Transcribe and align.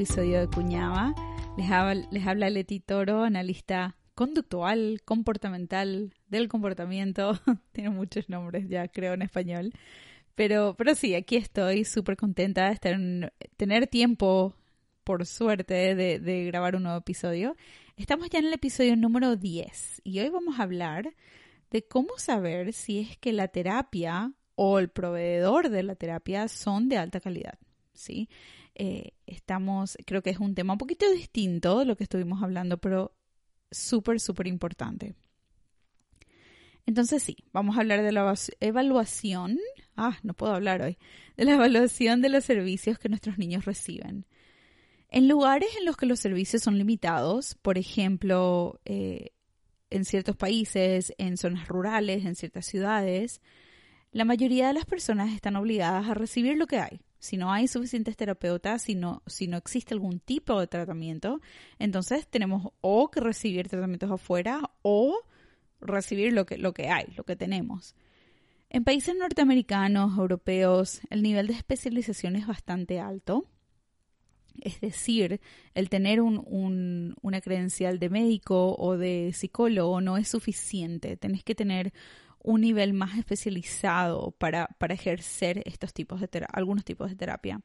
Episodio 0.00 0.40
de 0.40 0.48
Cuñaba. 0.48 1.14
Les 1.58 1.70
habla, 1.70 2.08
les 2.10 2.26
habla 2.26 2.48
Leti 2.48 2.80
Toro, 2.80 3.22
analista 3.22 3.98
conductual, 4.14 5.02
comportamental, 5.04 6.14
del 6.26 6.48
comportamiento. 6.48 7.38
Tiene 7.72 7.90
muchos 7.90 8.30
nombres 8.30 8.66
ya, 8.70 8.88
creo, 8.88 9.12
en 9.12 9.20
español. 9.20 9.74
Pero, 10.34 10.74
pero 10.78 10.94
sí, 10.94 11.14
aquí 11.14 11.36
estoy 11.36 11.84
súper 11.84 12.16
contenta 12.16 12.70
de 12.70 13.30
tener 13.58 13.88
tiempo, 13.88 14.54
por 15.04 15.26
suerte, 15.26 15.94
de, 15.94 16.18
de 16.18 16.46
grabar 16.46 16.76
un 16.76 16.84
nuevo 16.84 17.00
episodio. 17.00 17.54
Estamos 17.96 18.30
ya 18.30 18.38
en 18.38 18.46
el 18.46 18.54
episodio 18.54 18.96
número 18.96 19.36
10 19.36 20.00
y 20.02 20.20
hoy 20.20 20.30
vamos 20.30 20.58
a 20.58 20.62
hablar 20.62 21.14
de 21.70 21.86
cómo 21.86 22.16
saber 22.16 22.72
si 22.72 23.00
es 23.00 23.18
que 23.18 23.34
la 23.34 23.48
terapia 23.48 24.32
o 24.54 24.78
el 24.78 24.88
proveedor 24.88 25.68
de 25.68 25.82
la 25.82 25.94
terapia 25.94 26.48
son 26.48 26.88
de 26.88 26.96
alta 26.96 27.20
calidad. 27.20 27.58
¿sí? 28.00 28.28
Eh, 28.74 29.12
estamos, 29.26 29.96
creo 30.06 30.22
que 30.22 30.30
es 30.30 30.38
un 30.38 30.54
tema 30.54 30.74
un 30.74 30.78
poquito 30.78 31.10
distinto 31.10 31.80
de 31.80 31.84
lo 31.84 31.96
que 31.96 32.04
estuvimos 32.04 32.42
hablando, 32.42 32.78
pero 32.78 33.14
súper, 33.70 34.20
súper 34.20 34.46
importante. 34.46 35.14
Entonces 36.86 37.22
sí, 37.22 37.36
vamos 37.52 37.76
a 37.76 37.80
hablar 37.80 38.02
de 38.02 38.12
la 38.12 38.34
evaluación, 38.60 39.58
ah, 39.96 40.18
no 40.22 40.34
puedo 40.34 40.54
hablar 40.54 40.82
hoy, 40.82 40.98
de 41.36 41.44
la 41.44 41.54
evaluación 41.54 42.20
de 42.20 42.30
los 42.30 42.44
servicios 42.44 42.98
que 42.98 43.08
nuestros 43.08 43.38
niños 43.38 43.64
reciben. 43.64 44.26
En 45.08 45.28
lugares 45.28 45.68
en 45.78 45.84
los 45.84 45.96
que 45.96 46.06
los 46.06 46.20
servicios 46.20 46.62
son 46.62 46.78
limitados, 46.78 47.56
por 47.62 47.78
ejemplo, 47.78 48.80
eh, 48.84 49.32
en 49.90 50.04
ciertos 50.04 50.36
países, 50.36 51.12
en 51.18 51.36
zonas 51.36 51.68
rurales, 51.68 52.24
en 52.24 52.36
ciertas 52.36 52.66
ciudades, 52.66 53.40
la 54.12 54.24
mayoría 54.24 54.68
de 54.68 54.74
las 54.74 54.84
personas 54.84 55.32
están 55.32 55.56
obligadas 55.56 56.08
a 56.08 56.14
recibir 56.14 56.56
lo 56.56 56.66
que 56.66 56.78
hay. 56.78 57.00
Si 57.20 57.36
no 57.36 57.52
hay 57.52 57.68
suficientes 57.68 58.16
terapeutas, 58.16 58.82
si 58.82 58.96
no, 58.96 59.22
si 59.26 59.46
no 59.46 59.56
existe 59.58 59.94
algún 59.94 60.18
tipo 60.20 60.58
de 60.58 60.66
tratamiento, 60.66 61.40
entonces 61.78 62.26
tenemos 62.26 62.72
o 62.80 63.10
que 63.10 63.20
recibir 63.20 63.68
tratamientos 63.68 64.10
afuera 64.10 64.70
o 64.82 65.16
recibir 65.80 66.32
lo 66.32 66.46
que, 66.46 66.58
lo 66.58 66.72
que 66.74 66.88
hay, 66.88 67.04
lo 67.16 67.24
que 67.24 67.36
tenemos. 67.36 67.94
En 68.70 68.84
países 68.84 69.14
norteamericanos, 69.16 70.16
europeos, 70.16 71.00
el 71.10 71.22
nivel 71.22 71.46
de 71.46 71.54
especialización 71.54 72.36
es 72.36 72.46
bastante 72.46 73.00
alto. 73.00 73.44
Es 74.60 74.80
decir, 74.80 75.40
el 75.74 75.88
tener 75.88 76.20
un, 76.20 76.42
un- 76.46 77.14
una 77.22 77.40
credencial 77.40 77.98
de 77.98 78.10
médico 78.10 78.74
o 78.76 78.96
de 78.96 79.32
psicólogo 79.34 80.00
no 80.00 80.16
es 80.16 80.28
suficiente. 80.28 81.16
Tenés 81.16 81.44
que 81.44 81.54
tener 81.54 81.92
un 82.42 82.62
nivel 82.62 82.92
más 82.92 83.18
especializado 83.18 84.32
para, 84.32 84.66
para 84.78 84.94
ejercer 84.94 85.62
estos 85.66 85.92
tipos 85.92 86.20
de 86.20 86.46
algunos 86.52 86.84
tipos 86.84 87.10
de 87.10 87.16
terapia. 87.16 87.60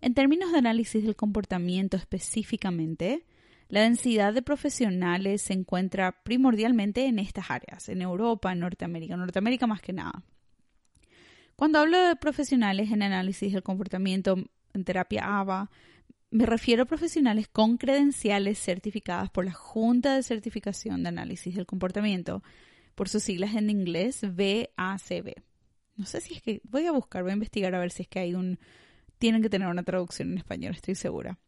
En 0.00 0.14
términos 0.14 0.52
de 0.52 0.58
análisis 0.58 1.02
del 1.02 1.16
comportamiento 1.16 1.96
específicamente, 1.96 3.24
la 3.68 3.82
densidad 3.82 4.32
de 4.32 4.42
profesionales 4.42 5.42
se 5.42 5.52
encuentra 5.52 6.22
primordialmente 6.22 7.06
en 7.06 7.18
estas 7.18 7.50
áreas, 7.50 7.88
en 7.88 8.00
Europa, 8.00 8.52
en 8.52 8.60
Norteamérica, 8.60 9.16
Norteamérica 9.16 9.66
más 9.66 9.82
que 9.82 9.92
nada. 9.92 10.22
Cuando 11.56 11.80
hablo 11.80 12.00
de 12.00 12.16
profesionales 12.16 12.92
en 12.92 13.02
análisis 13.02 13.52
del 13.52 13.64
comportamiento 13.64 14.36
en 14.72 14.84
terapia 14.84 15.40
ABA, 15.40 15.70
me 16.30 16.46
refiero 16.46 16.84
a 16.84 16.86
profesionales 16.86 17.48
con 17.48 17.78
credenciales 17.78 18.58
certificadas 18.58 19.30
por 19.30 19.44
la 19.44 19.52
Junta 19.52 20.14
de 20.14 20.22
Certificación 20.22 21.02
de 21.02 21.08
Análisis 21.08 21.56
del 21.56 21.66
Comportamiento, 21.66 22.42
por 22.98 23.08
sus 23.08 23.22
siglas 23.22 23.54
en 23.54 23.70
inglés 23.70 24.22
VACB. 24.22 25.34
No 25.94 26.04
sé 26.04 26.20
si 26.20 26.34
es 26.34 26.42
que 26.42 26.60
voy 26.64 26.84
a 26.86 26.90
buscar, 26.90 27.22
voy 27.22 27.30
a 27.30 27.34
investigar 27.34 27.72
a 27.76 27.78
ver 27.78 27.92
si 27.92 28.02
es 28.02 28.08
que 28.08 28.18
hay 28.18 28.34
un 28.34 28.58
tienen 29.18 29.40
que 29.40 29.48
tener 29.48 29.68
una 29.68 29.84
traducción 29.84 30.32
en 30.32 30.38
español, 30.38 30.74
estoy 30.74 30.96
segura. 30.96 31.38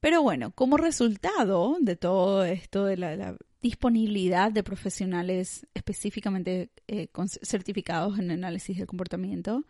Pero 0.00 0.22
bueno, 0.22 0.50
como 0.52 0.78
resultado 0.78 1.76
de 1.78 1.96
todo 1.96 2.42
esto, 2.42 2.86
de 2.86 2.96
la, 2.96 3.16
la 3.16 3.36
disponibilidad 3.60 4.50
de 4.50 4.62
profesionales 4.62 5.66
específicamente 5.74 6.70
eh, 6.88 7.08
con 7.08 7.28
certificados 7.28 8.18
en 8.18 8.30
análisis 8.30 8.78
del 8.78 8.86
comportamiento, 8.86 9.66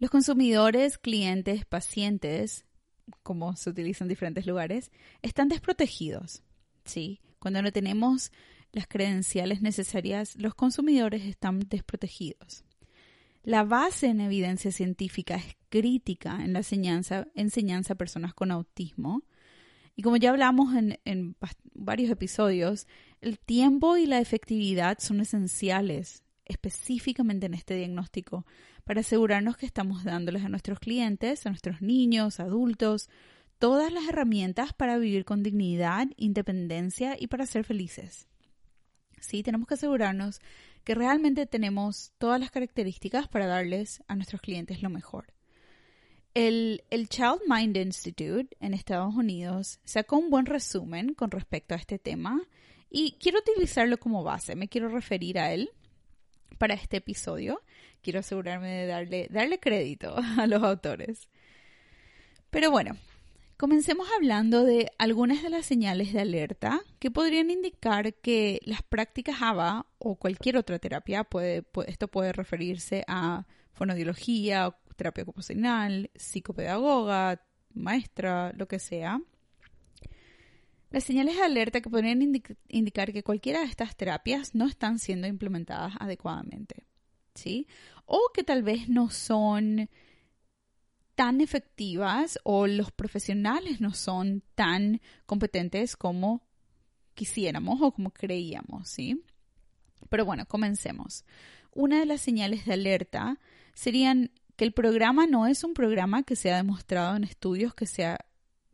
los 0.00 0.10
consumidores, 0.10 0.98
clientes, 0.98 1.64
pacientes, 1.66 2.64
como 3.22 3.54
se 3.54 3.70
utiliza 3.70 4.02
en 4.02 4.08
diferentes 4.08 4.44
lugares, 4.44 4.90
están 5.22 5.48
desprotegidos. 5.48 6.42
¿sí? 6.84 7.20
Cuando 7.38 7.62
no 7.62 7.70
tenemos 7.70 8.32
las 8.72 8.86
credenciales 8.86 9.62
necesarias, 9.62 10.36
los 10.36 10.54
consumidores 10.54 11.24
están 11.24 11.60
desprotegidos. 11.60 12.64
La 13.42 13.64
base 13.64 14.08
en 14.08 14.20
evidencia 14.20 14.70
científica 14.70 15.36
es 15.36 15.56
crítica 15.68 16.44
en 16.44 16.52
la 16.52 16.58
enseñanza, 16.60 17.92
a 17.92 17.94
personas 17.94 18.34
con 18.34 18.50
autismo. 18.50 19.22
Y 19.96 20.02
como 20.02 20.16
ya 20.16 20.30
hablamos 20.30 20.74
en, 20.74 20.98
en 21.04 21.34
varios 21.74 22.10
episodios, 22.10 22.86
el 23.20 23.38
tiempo 23.38 23.96
y 23.96 24.06
la 24.06 24.20
efectividad 24.20 24.98
son 24.98 25.20
esenciales, 25.20 26.24
específicamente 26.44 27.46
en 27.46 27.54
este 27.54 27.74
diagnóstico, 27.74 28.44
para 28.84 29.00
asegurarnos 29.00 29.56
que 29.56 29.66
estamos 29.66 30.04
dándoles 30.04 30.44
a 30.44 30.48
nuestros 30.48 30.78
clientes, 30.78 31.46
a 31.46 31.50
nuestros 31.50 31.80
niños, 31.80 32.40
adultos, 32.40 33.08
todas 33.58 33.92
las 33.92 34.08
herramientas 34.08 34.72
para 34.72 34.98
vivir 34.98 35.24
con 35.24 35.42
dignidad, 35.42 36.08
independencia 36.16 37.16
y 37.18 37.26
para 37.26 37.46
ser 37.46 37.64
felices. 37.64 38.28
Sí, 39.20 39.42
tenemos 39.42 39.66
que 39.66 39.74
asegurarnos 39.74 40.40
que 40.84 40.94
realmente 40.94 41.46
tenemos 41.46 42.12
todas 42.18 42.40
las 42.40 42.50
características 42.50 43.28
para 43.28 43.46
darles 43.46 44.02
a 44.08 44.14
nuestros 44.14 44.40
clientes 44.40 44.82
lo 44.82 44.90
mejor. 44.90 45.32
El, 46.34 46.84
el, 46.90 47.08
Child 47.08 47.40
Mind 47.48 47.76
Institute 47.76 48.56
en 48.60 48.74
Estados 48.74 49.14
Unidos 49.14 49.80
sacó 49.84 50.18
un 50.18 50.30
buen 50.30 50.46
resumen 50.46 51.14
con 51.14 51.30
respecto 51.30 51.74
a 51.74 51.78
este 51.78 51.98
tema 51.98 52.40
y 52.90 53.16
quiero 53.20 53.40
utilizarlo 53.40 53.98
como 53.98 54.22
base. 54.22 54.54
Me 54.54 54.68
quiero 54.68 54.88
referir 54.88 55.38
a 55.38 55.52
él 55.52 55.70
para 56.58 56.74
este 56.74 56.98
episodio. 56.98 57.62
Quiero 58.02 58.20
asegurarme 58.20 58.68
de 58.68 58.86
darle, 58.86 59.28
darle 59.30 59.58
crédito 59.58 60.14
a 60.38 60.46
los 60.46 60.62
autores. 60.62 61.28
Pero 62.50 62.70
bueno, 62.70 62.96
Comencemos 63.58 64.06
hablando 64.16 64.62
de 64.62 64.92
algunas 64.98 65.42
de 65.42 65.50
las 65.50 65.66
señales 65.66 66.12
de 66.12 66.20
alerta 66.20 66.80
que 67.00 67.10
podrían 67.10 67.50
indicar 67.50 68.14
que 68.14 68.60
las 68.64 68.84
prácticas 68.84 69.42
ABA 69.42 69.84
o 69.98 70.14
cualquier 70.14 70.56
otra 70.56 70.78
terapia, 70.78 71.26
esto 71.88 72.06
puede 72.06 72.32
referirse 72.32 73.02
a 73.08 73.48
fonoaudiología, 73.72 74.76
terapia 74.94 75.24
ocupacional, 75.24 76.08
psicopedagoga, 76.14 77.42
maestra, 77.74 78.52
lo 78.52 78.68
que 78.68 78.78
sea. 78.78 79.20
Las 80.90 81.02
señales 81.02 81.34
de 81.34 81.42
alerta 81.42 81.80
que 81.80 81.90
podrían 81.90 82.22
indic 82.22 82.56
indicar 82.68 83.12
que 83.12 83.24
cualquiera 83.24 83.58
de 83.58 83.66
estas 83.66 83.96
terapias 83.96 84.54
no 84.54 84.68
están 84.68 85.00
siendo 85.00 85.26
implementadas 85.26 85.94
adecuadamente, 85.98 86.86
¿sí? 87.34 87.66
O 88.06 88.20
que 88.32 88.44
tal 88.44 88.62
vez 88.62 88.88
no 88.88 89.10
son 89.10 89.90
tan 91.18 91.40
efectivas 91.40 92.38
o 92.44 92.68
los 92.68 92.92
profesionales 92.92 93.80
no 93.80 93.92
son 93.92 94.44
tan 94.54 95.00
competentes 95.26 95.96
como 95.96 96.46
quisiéramos 97.14 97.82
o 97.82 97.90
como 97.90 98.12
creíamos, 98.12 98.88
¿sí? 98.88 99.24
Pero 100.10 100.24
bueno, 100.24 100.46
comencemos. 100.46 101.24
Una 101.74 101.98
de 101.98 102.06
las 102.06 102.20
señales 102.20 102.66
de 102.66 102.74
alerta 102.74 103.40
serían 103.74 104.30
que 104.54 104.64
el 104.64 104.70
programa 104.70 105.26
no 105.26 105.48
es 105.48 105.64
un 105.64 105.74
programa 105.74 106.22
que 106.22 106.36
se 106.36 106.52
ha 106.52 106.56
demostrado 106.56 107.16
en 107.16 107.24
estudios 107.24 107.74
que 107.74 107.86
sea, 107.86 108.24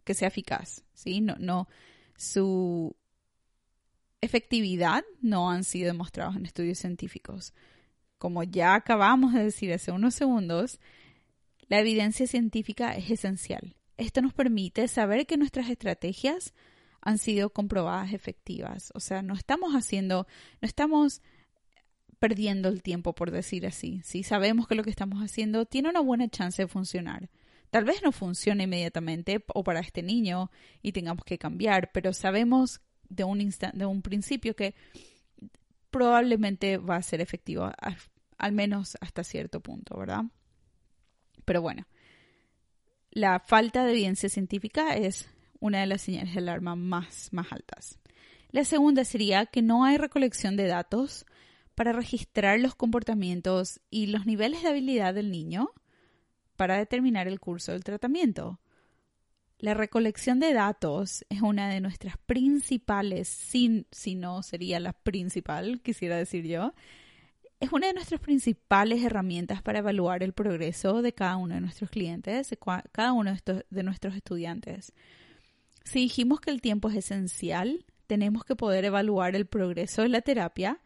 que 0.05 0.13
sea 0.13 0.29
eficaz, 0.29 0.85
¿sí? 0.93 1.23
No, 1.23 1.37
no, 1.39 1.67
su 2.15 2.95
efectividad 4.21 5.03
no 5.23 5.51
han 5.51 5.65
sido 5.65 5.87
demostrados 5.87 6.37
en 6.37 6.45
estudios 6.45 6.77
científicos. 6.77 7.55
Como 8.19 8.43
ya 8.43 8.75
acabamos 8.75 9.33
de 9.33 9.45
decir 9.45 9.73
hace 9.73 9.93
unos 9.93 10.15
segundos, 10.15 10.79
la 11.69 11.81
evidencia 11.81 12.27
científica 12.27 12.95
es 12.95 13.11
esencial. 13.11 13.75
Esto 13.97 14.23
nos 14.23 14.35
permite 14.35 14.89
saber 14.89 15.27
que 15.27 15.37
nuestras 15.37 15.69
estrategias 15.69 16.53
han 17.01 17.19
sido 17.19 17.51
comprobadas 17.51 18.13
efectivas. 18.13 18.91
O 18.95 19.01
sea, 19.01 19.23
no 19.23 19.35
estamos 19.35 19.75
haciendo, 19.75 20.27
no 20.61 20.67
estamos 20.67 21.23
perdiendo 22.19 22.69
el 22.69 22.83
tiempo, 22.83 23.15
por 23.15 23.31
decir 23.31 23.67
así. 23.67 24.01
Si 24.03 24.23
sabemos 24.23 24.67
que 24.67 24.75
lo 24.75 24.83
que 24.83 24.91
estamos 24.91 25.23
haciendo 25.23 25.67
tiene 25.67 25.91
una 25.91 26.01
buena 26.01 26.29
chance 26.29 26.63
de 26.63 26.69
funcionar. 26.69 27.29
Tal 27.71 27.85
vez 27.85 28.03
no 28.03 28.13
funcione 28.13 28.65
inmediatamente 28.65 29.45
o 29.53 29.65
para 29.65 29.81
este 29.81 30.03
niño 30.03 30.51
y 30.81 30.93
tengamos 30.93 31.25
que 31.25 31.39
cambiar, 31.39 31.91
pero 31.93 32.13
sabemos 32.13 32.81
de 33.09 33.25
un, 33.25 33.53
de 33.75 33.87
un 33.87 34.01
principio 34.01 34.57
que 34.57 34.75
probablemente 35.91 36.79
va 36.79 36.97
a 36.97 37.03
ser 37.03 37.21
efectivo, 37.21 37.71
al 38.39 38.53
menos 38.53 38.97
hasta 39.01 39.23
cierto 39.23 39.61
punto, 39.61 39.99
¿verdad? 39.99 40.25
Pero 41.45 41.63
bueno, 41.63 41.87
la 43.11 43.41
falta 43.41 43.85
de 43.85 43.93
evidencia 43.93 44.29
científica 44.29 44.97
es 44.97 45.29
una 45.61 45.81
de 45.81 45.87
las 45.87 46.03
señales 46.03 46.35
de 46.35 46.41
alarma 46.41 46.77
más, 46.77 47.29
más 47.33 47.53
altas. 47.53 47.99
La 48.51 48.65
segunda 48.65 49.05
sería 49.05 49.47
que 49.47 49.63
no 49.63 49.85
hay 49.85 49.97
recolección 49.97 50.57
de 50.57 50.67
datos 50.67 51.27
para 51.75 51.93
registrar 51.93 52.61
los 52.61 52.75
comportamientos 52.75 53.81
y 53.91 54.07
los 54.07 54.27
niveles 54.27 54.63
de 54.63 54.69
habilidad 54.69 55.15
del 55.15 55.31
niño 55.31 55.71
para 56.57 56.77
determinar 56.77 57.27
el 57.27 57.41
curso 57.41 57.73
del 57.73 57.85
tratamiento. 57.85 58.61
La 59.59 59.75
recolección 59.75 60.41
de 60.41 60.53
datos 60.53 61.25
es 61.31 61.41
una 61.41 61.69
de 61.69 61.81
nuestras 61.81 62.17
principales, 62.19 63.29
si, 63.29 63.87
si 63.91 64.15
no 64.15 64.43
sería 64.43 64.79
la 64.81 64.93
principal, 64.93 65.81
quisiera 65.81 66.17
decir 66.17 66.47
yo, 66.47 66.75
es 67.61 67.73
una 67.73 67.87
de 67.87 67.95
nuestras 67.95 68.21
principales 68.21 69.03
herramientas 69.03 69.63
para 69.63 69.79
evaluar 69.79 70.23
el 70.23 70.33
progreso 70.33 71.03
de 71.03 71.13
cada 71.13 71.37
uno 71.37 71.55
de 71.55 71.61
nuestros 71.61 71.91
clientes, 71.91 72.51
de 72.51 72.59
cada 72.93 73.13
uno 73.13 73.35
de, 73.71 73.83
nuestros 73.83 74.15
estudiantes. 74.15 74.93
Si 75.85 76.01
dijimos 76.01 76.41
que 76.41 76.51
el 76.51 76.61
tiempo 76.61 76.89
es 76.89 76.97
esencial, 76.97 77.85
tenemos 78.07 78.45
que 78.45 78.57
poder 78.57 78.85
evaluar 78.85 79.37
el 79.37 79.47
progreso 79.47 80.03
de 80.03 80.09
la 80.09 80.21
terapia 80.21 80.81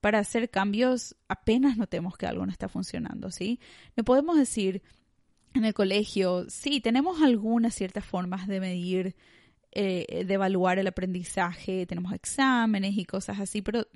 para 0.00 0.18
hacer 0.18 0.50
cambios 0.50 1.16
apenas 1.28 1.76
notemos 1.76 2.16
que 2.16 2.26
algo 2.26 2.44
no 2.44 2.52
está 2.52 2.68
funcionando, 2.68 3.30
¿sí? 3.30 3.60
No 3.96 4.04
podemos 4.04 4.36
decir 4.36 4.82
en 5.54 5.64
el 5.64 5.74
colegio, 5.74 6.46
sí, 6.48 6.80
tenemos 6.80 7.22
algunas 7.22 7.74
ciertas 7.74 8.04
formas 8.04 8.46
de 8.46 8.60
medir, 8.60 9.16
eh, 9.72 10.24
de 10.26 10.34
evaluar 10.34 10.78
el 10.78 10.86
aprendizaje, 10.86 11.86
tenemos 11.86 12.12
exámenes 12.12 12.96
y 12.96 13.04
cosas 13.04 13.40
así, 13.40 13.60
pero 13.60 13.86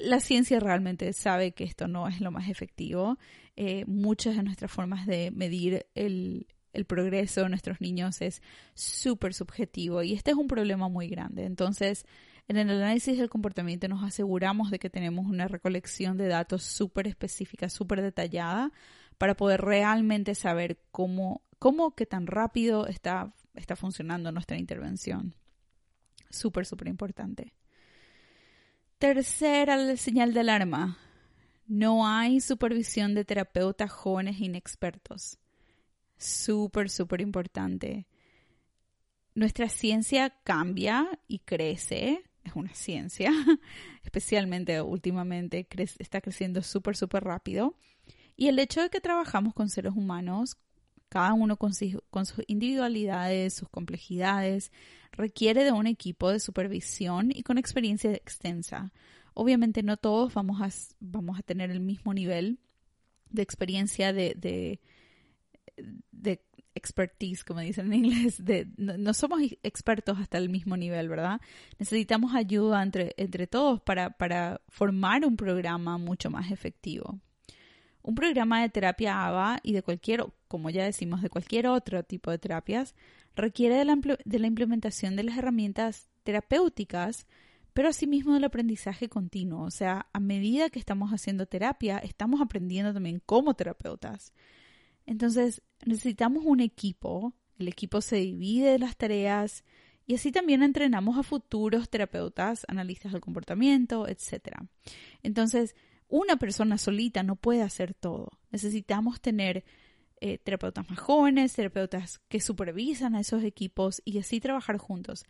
la 0.00 0.20
ciencia 0.20 0.60
realmente 0.60 1.12
sabe 1.12 1.52
que 1.52 1.64
esto 1.64 1.88
no 1.88 2.08
es 2.08 2.20
lo 2.20 2.30
más 2.30 2.48
efectivo. 2.48 3.18
Eh, 3.56 3.84
muchas 3.86 4.36
de 4.36 4.42
nuestras 4.42 4.70
formas 4.70 5.06
de 5.06 5.30
medir 5.30 5.86
el, 5.94 6.46
progreso 6.86 7.42
de 7.42 7.48
nuestros 7.48 7.80
niños 7.80 8.22
es 8.22 8.40
súper 8.74 9.34
subjetivo 9.34 10.04
y 10.04 10.12
este 10.12 10.30
es 10.30 10.36
un 10.36 10.46
problema 10.46 10.88
muy 10.88 11.08
grande. 11.08 11.44
Entonces, 11.44 12.06
en 12.46 12.56
el 12.56 12.70
análisis 12.70 13.18
del 13.18 13.28
comportamiento 13.28 13.88
nos 13.88 14.04
aseguramos 14.04 14.70
de 14.70 14.78
que 14.78 14.88
tenemos 14.88 15.26
una 15.26 15.48
recolección 15.48 16.16
de 16.16 16.28
datos 16.28 16.62
súper 16.62 17.08
específica, 17.08 17.68
súper 17.68 18.00
detallada, 18.00 18.70
para 19.18 19.34
poder 19.34 19.62
realmente 19.62 20.36
saber 20.36 20.78
cómo, 20.92 21.42
cómo 21.58 21.96
que 21.96 22.06
tan 22.06 22.28
rápido 22.28 22.86
está, 22.86 23.34
está 23.54 23.74
funcionando 23.74 24.30
nuestra 24.30 24.56
intervención. 24.56 25.34
Súper, 26.30 26.64
súper 26.64 26.86
importante. 26.86 27.52
Tercera 28.98 29.96
señal 29.96 30.34
de 30.34 30.40
alarma. 30.40 30.98
No 31.66 32.06
hay 32.06 32.40
supervisión 32.40 33.14
de 33.14 33.24
terapeutas 33.24 33.92
jóvenes 33.92 34.40
inexpertos. 34.40 35.38
Súper, 36.16 36.90
súper 36.90 37.20
importante. 37.20 38.08
Nuestra 39.34 39.68
ciencia 39.68 40.30
cambia 40.42 41.20
y 41.28 41.38
crece 41.38 42.24
es 42.42 42.56
una 42.56 42.74
ciencia, 42.74 43.30
especialmente 44.02 44.80
últimamente 44.80 45.68
está 45.98 46.20
creciendo 46.20 46.62
súper, 46.62 46.96
súper 46.96 47.22
rápido. 47.22 47.76
Y 48.36 48.48
el 48.48 48.58
hecho 48.58 48.82
de 48.82 48.90
que 48.90 49.00
trabajamos 49.00 49.54
con 49.54 49.68
seres 49.68 49.92
humanos, 49.94 50.56
cada 51.08 51.32
uno 51.32 51.56
con, 51.56 51.72
con, 52.10 52.26
sus 52.26 52.44
individualidades, 52.46 53.54
sus 53.54 53.68
complejidades, 53.68 54.72
requiere 55.12 55.64
de 55.64 55.72
un 55.72 55.86
equipo 55.86 56.30
de 56.30 56.40
supervisión 56.40 57.30
y 57.34 57.42
con 57.42 57.58
experiencia 57.58 58.12
extensa. 58.12 58.92
Obviamente 59.34 59.82
no 59.82 59.96
todos 59.96 60.34
vamos 60.34 60.60
a, 60.60 60.68
vamos 61.00 61.38
a 61.38 61.42
tener 61.42 61.70
el 61.70 61.80
mismo 61.80 62.12
nivel 62.12 62.58
de 63.30 63.42
experiencia 63.42 64.12
de, 64.12 64.34
de, 64.36 64.80
expertise, 66.74 67.44
como 67.44 67.60
dicen 67.60 67.92
en 67.92 68.04
inglés, 68.04 68.44
de, 68.44 68.68
no, 68.76 69.12
somos 69.12 69.40
expertos 69.62 70.18
hasta 70.18 70.38
el 70.38 70.48
mismo 70.48 70.76
nivel, 70.76 71.08
¿verdad? 71.08 71.40
Necesitamos 71.78 72.34
ayuda 72.34 72.82
entre, 72.82 73.14
entre 73.16 73.48
todos 73.48 73.80
para, 73.80 74.10
para 74.10 74.60
formar 74.68 75.24
un 75.24 75.36
programa 75.36 75.98
mucho 75.98 76.30
más 76.30 76.52
efectivo. 76.52 77.18
Un 78.08 78.14
programa 78.14 78.62
de 78.62 78.70
terapia 78.70 79.26
ABA 79.26 79.60
y 79.62 79.74
de 79.74 79.82
cualquier, 79.82 80.24
como 80.48 80.70
ya 80.70 80.82
decimos, 80.82 81.20
de 81.20 81.28
cualquier 81.28 81.66
otro 81.66 82.02
tipo 82.04 82.30
de 82.30 82.38
terapias, 82.38 82.94
requiere 83.36 83.74
de 83.74 83.84
la, 83.84 84.46
implementación 84.46 85.14
de 85.14 85.24
las 85.24 85.36
herramientas 85.36 86.08
terapéuticas, 86.22 87.26
pero 87.74 87.90
asimismo 87.90 88.32
del 88.32 88.44
aprendizaje 88.44 89.10
continuo. 89.10 89.60
O 89.60 89.70
sea, 89.70 90.06
a 90.14 90.20
medida 90.20 90.70
que 90.70 90.78
estamos 90.78 91.10
haciendo 91.10 91.44
terapia, 91.44 91.98
estamos 91.98 92.40
aprendiendo 92.40 92.94
también 92.94 93.20
como 93.26 93.52
terapeutas. 93.52 94.32
Entonces, 95.04 95.60
necesitamos 95.84 96.44
un 96.46 96.60
equipo, 96.60 97.34
el 97.58 97.68
equipo 97.68 98.00
se 98.00 98.16
divide 98.16 98.70
de 98.70 98.78
las 98.78 98.96
tareas 98.96 99.64
y 100.06 100.14
así 100.14 100.32
también 100.32 100.62
entrenamos 100.62 101.18
a 101.18 101.22
futuros 101.22 101.90
terapeutas, 101.90 102.64
analistas 102.68 103.12
del 103.12 103.20
comportamiento, 103.20 104.08
etc. 104.08 104.62
Entonces, 105.22 105.76
una 106.08 106.36
persona 106.36 106.78
solita 106.78 107.22
no 107.22 107.36
puede 107.36 107.62
hacer 107.62 107.94
todo. 107.94 108.30
Necesitamos 108.50 109.20
tener 109.20 109.64
eh, 110.20 110.38
terapeutas 110.38 110.88
más 110.88 110.98
jóvenes, 110.98 111.52
terapeutas 111.52 112.20
que 112.28 112.40
supervisan 112.40 113.14
a 113.14 113.20
esos 113.20 113.44
equipos 113.44 114.02
y 114.04 114.18
así 114.18 114.40
trabajar 114.40 114.78
juntos. 114.78 115.24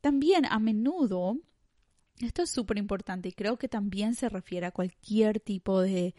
También 0.00 0.46
a 0.46 0.58
menudo, 0.58 1.36
esto 2.20 2.42
es 2.42 2.50
súper 2.50 2.78
importante 2.78 3.28
y 3.28 3.32
creo 3.32 3.58
que 3.58 3.68
también 3.68 4.14
se 4.14 4.28
refiere 4.28 4.66
a 4.66 4.70
cualquier 4.70 5.40
tipo 5.40 5.82
de 5.82 6.14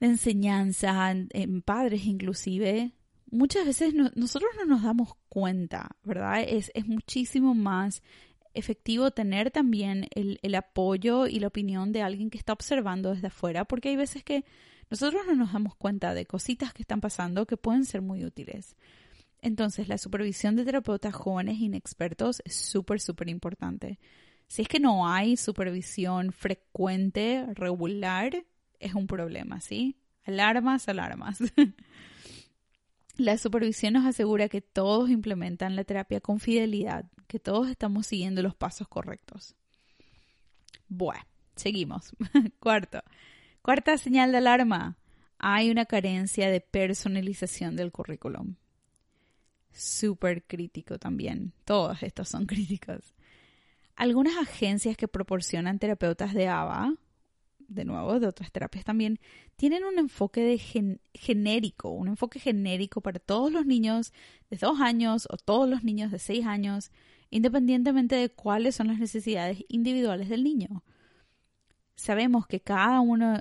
enseñanza, 0.00 1.10
en, 1.10 1.62
padres 1.62 2.04
inclusive, 2.04 2.92
muchas 3.30 3.66
veces 3.66 3.94
nosotros 3.94 4.50
no 4.56 4.64
nos 4.64 4.82
damos 4.82 5.10
cuenta, 5.28 5.96
¿verdad? 6.02 6.42
Es, 6.46 6.70
es 6.74 6.86
muchísimo 6.86 7.54
más 7.54 8.02
efectivo 8.58 9.10
tener 9.10 9.50
también 9.50 10.08
el, 10.14 10.38
el, 10.42 10.54
apoyo 10.54 11.26
y 11.26 11.40
la 11.40 11.48
opinión 11.48 11.92
de 11.92 12.02
alguien 12.02 12.30
que 12.30 12.38
está 12.38 12.52
observando 12.52 13.12
desde 13.14 13.28
afuera, 13.28 13.64
porque 13.64 13.90
hay 13.90 13.96
veces 13.96 14.24
que 14.24 14.44
nosotros 14.90 15.22
no 15.26 15.34
nos 15.34 15.52
damos 15.52 15.74
cuenta 15.76 16.14
de 16.14 16.26
cositas 16.26 16.72
que 16.72 16.82
están 16.82 17.00
pasando 17.00 17.46
que 17.46 17.56
pueden 17.56 17.84
ser 17.84 18.02
muy 18.02 18.24
útiles. 18.24 18.76
Entonces, 19.40 19.88
la 19.88 19.98
supervisión 19.98 20.56
de 20.56 20.64
terapeutas 20.64 21.14
jóvenes 21.14 21.60
inexpertos 21.60 22.42
es 22.44 22.54
súper, 22.56 23.00
súper 23.00 23.28
importante. 23.28 23.98
Si 24.48 24.62
es 24.62 24.68
que 24.68 24.80
no 24.80 25.06
hay 25.06 25.36
supervisión 25.36 26.32
frecuente, 26.32 27.46
regular, 27.54 28.44
es 28.80 28.94
un 28.94 29.06
problema, 29.06 29.60
¿sí? 29.60 29.96
Alarmas, 30.24 30.88
alarmas. 30.88 31.38
La 33.18 33.36
supervisión 33.36 33.94
nos 33.94 34.06
asegura 34.06 34.48
que 34.48 34.60
todos 34.60 35.10
implementan 35.10 35.74
la 35.74 35.82
terapia 35.82 36.20
con 36.20 36.38
fidelidad, 36.38 37.04
que 37.26 37.40
todos 37.40 37.68
estamos 37.68 38.06
siguiendo 38.06 38.42
los 38.42 38.54
pasos 38.54 38.86
correctos. 38.86 39.56
Bueno, 40.88 41.24
seguimos. 41.56 42.12
Cuarto. 42.60 43.02
Cuarta 43.60 43.98
señal 43.98 44.30
de 44.30 44.38
alarma. 44.38 44.98
Hay 45.36 45.68
una 45.68 45.84
carencia 45.84 46.48
de 46.48 46.60
personalización 46.60 47.74
del 47.74 47.90
currículum. 47.90 48.54
Súper 49.72 50.44
crítico 50.44 51.00
también. 51.00 51.52
Todos 51.64 52.04
estos 52.04 52.28
son 52.28 52.46
críticos. 52.46 53.16
Algunas 53.96 54.36
agencias 54.36 54.96
que 54.96 55.08
proporcionan 55.08 55.80
terapeutas 55.80 56.34
de 56.34 56.46
ABA 56.46 56.94
de 57.68 57.84
nuevo, 57.84 58.18
de 58.18 58.26
otras 58.26 58.50
terapias 58.50 58.84
también, 58.84 59.20
tienen 59.56 59.84
un 59.84 59.98
enfoque 59.98 60.40
de 60.40 60.58
genérico, 61.14 61.90
un 61.90 62.08
enfoque 62.08 62.40
genérico 62.40 63.00
para 63.00 63.20
todos 63.20 63.52
los 63.52 63.66
niños 63.66 64.12
de 64.50 64.56
dos 64.56 64.80
años 64.80 65.28
o 65.30 65.36
todos 65.36 65.68
los 65.68 65.84
niños 65.84 66.10
de 66.10 66.18
seis 66.18 66.46
años, 66.46 66.90
independientemente 67.30 68.16
de 68.16 68.30
cuáles 68.30 68.74
son 68.74 68.88
las 68.88 68.98
necesidades 68.98 69.64
individuales 69.68 70.28
del 70.30 70.42
niño. 70.42 70.82
Sabemos 71.94 72.46
que 72.46 72.60
cada 72.60 73.00
uno, 73.00 73.40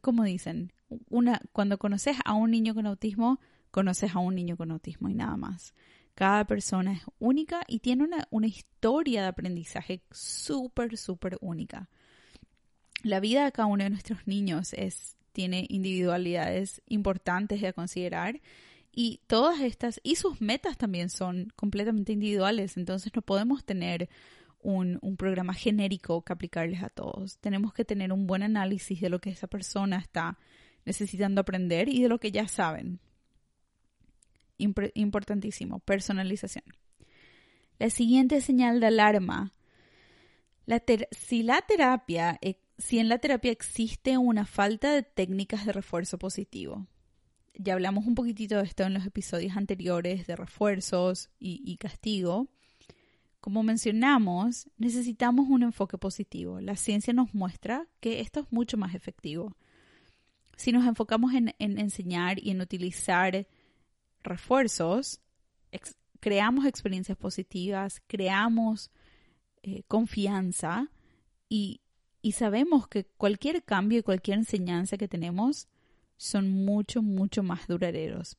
como 0.00 0.24
dicen, 0.24 0.72
una, 1.10 1.40
cuando 1.52 1.78
conoces 1.78 2.16
a 2.24 2.32
un 2.32 2.50
niño 2.50 2.74
con 2.74 2.86
autismo, 2.86 3.38
conoces 3.70 4.14
a 4.14 4.18
un 4.18 4.34
niño 4.34 4.56
con 4.56 4.70
autismo 4.70 5.10
y 5.10 5.14
nada 5.14 5.36
más. 5.36 5.74
Cada 6.14 6.46
persona 6.46 6.94
es 6.94 7.02
única 7.18 7.62
y 7.68 7.80
tiene 7.80 8.02
una, 8.02 8.26
una 8.30 8.46
historia 8.46 9.22
de 9.22 9.28
aprendizaje 9.28 10.02
súper, 10.10 10.96
súper 10.96 11.36
única 11.40 11.88
la 13.02 13.20
vida 13.20 13.44
de 13.44 13.52
cada 13.52 13.66
uno 13.66 13.84
de 13.84 13.90
nuestros 13.90 14.26
niños 14.26 14.72
es, 14.74 15.16
tiene 15.32 15.66
individualidades 15.68 16.82
importantes 16.86 17.60
de 17.60 17.72
considerar 17.72 18.40
y 18.92 19.20
todas 19.26 19.60
estas 19.60 20.00
y 20.02 20.16
sus 20.16 20.40
metas 20.40 20.76
también 20.76 21.10
son 21.10 21.52
completamente 21.54 22.12
individuales, 22.12 22.76
entonces 22.76 23.12
no 23.14 23.22
podemos 23.22 23.64
tener 23.64 24.08
un, 24.60 24.98
un, 25.02 25.16
programa 25.16 25.54
genérico 25.54 26.22
que 26.22 26.32
aplicarles 26.32 26.82
a 26.82 26.88
todos. 26.88 27.38
Tenemos 27.38 27.72
que 27.72 27.84
tener 27.84 28.12
un 28.12 28.26
buen 28.26 28.42
análisis 28.42 29.00
de 29.00 29.08
lo 29.08 29.20
que 29.20 29.30
esa 29.30 29.46
persona 29.46 29.98
está 29.98 30.36
necesitando 30.84 31.42
aprender 31.42 31.88
y 31.88 32.02
de 32.02 32.08
lo 32.08 32.18
que 32.18 32.32
ya 32.32 32.48
saben. 32.48 32.98
importantísimo, 34.58 35.78
personalización. 35.78 36.64
La 37.78 37.90
siguiente 37.90 38.40
señal 38.40 38.80
de 38.80 38.86
alarma. 38.86 39.52
si 41.12 41.44
la 41.44 41.62
terapia, 41.62 42.38
si 42.78 43.00
en 43.00 43.08
la 43.08 43.18
terapia 43.18 43.50
existe 43.50 44.16
una 44.16 44.46
falta 44.46 44.92
de 44.92 45.02
técnicas 45.02 45.66
de 45.66 45.72
refuerzo 45.72 46.16
positivo, 46.16 46.86
ya 47.54 47.74
hablamos 47.74 48.06
un 48.06 48.14
poquitito 48.14 48.56
de 48.56 48.62
esto 48.62 48.84
en 48.84 48.94
los 48.94 49.04
episodios 49.04 49.56
anteriores 49.56 50.28
de 50.28 50.36
refuerzos 50.36 51.28
y, 51.40 51.76
castigo. 51.78 52.46
Como 53.40 53.64
mencionamos, 53.64 54.68
necesitamos 54.76 55.48
un 55.48 55.64
enfoque 55.64 55.98
positivo. 55.98 56.60
La 56.60 56.76
ciencia 56.76 57.12
nos 57.12 57.34
muestra 57.34 57.88
que 58.00 58.20
esto 58.20 58.40
es 58.40 58.46
mucho 58.52 58.76
más 58.76 58.94
efectivo. 58.94 59.56
Si 60.56 60.70
nos 60.70 60.86
enfocamos 60.86 61.34
en, 61.34 61.52
enseñar 61.58 62.38
y 62.38 62.50
en 62.50 62.60
utilizar 62.60 63.48
refuerzos, 64.22 65.20
creamos 66.20 66.64
experiencias 66.64 67.18
positivas, 67.18 68.00
creamos 68.06 68.92
eh, 69.62 69.82
confianza 69.88 70.90
y, 71.48 71.80
y 72.22 72.32
sabemos 72.32 72.88
que 72.88 73.04
cualquier 73.04 73.62
cambio 73.64 73.98
y 73.98 74.02
cualquier 74.02 74.38
enseñanza 74.38 74.96
que 74.96 75.08
tenemos 75.08 75.68
son 76.16 76.50
mucho, 76.50 77.02
mucho 77.02 77.42
más 77.42 77.66
duraderos. 77.66 78.36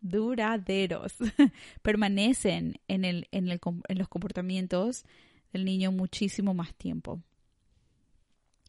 duraderos. 0.00 1.14
Permanecen 1.82 2.80
en, 2.88 3.04
el, 3.04 3.28
en, 3.32 3.48
el, 3.48 3.60
en 3.88 3.98
los 3.98 4.08
comportamientos 4.08 5.04
del 5.52 5.64
niño 5.64 5.92
muchísimo 5.92 6.54
más 6.54 6.74
tiempo. 6.74 7.22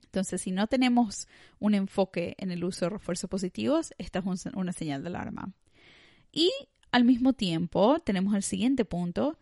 Entonces, 0.04 0.42
si 0.42 0.52
no 0.52 0.68
tenemos 0.68 1.28
un 1.60 1.74
enfoque 1.74 2.36
en 2.38 2.52
el 2.52 2.64
uso 2.64 2.86
de 2.86 2.90
refuerzos 2.92 3.30
positivos, 3.30 3.94
esta 3.98 4.20
es 4.20 4.46
una 4.54 4.74
señal 4.74 5.04
de 5.04 5.10
alarma. 5.10 5.54
Y 6.32 6.52
al 6.92 7.04
mismo 7.04 7.34
tiempo, 7.34 8.00
tenemos 8.00 8.34
el 8.34 8.44
siguiente 8.44 8.86
punto, 8.86 9.38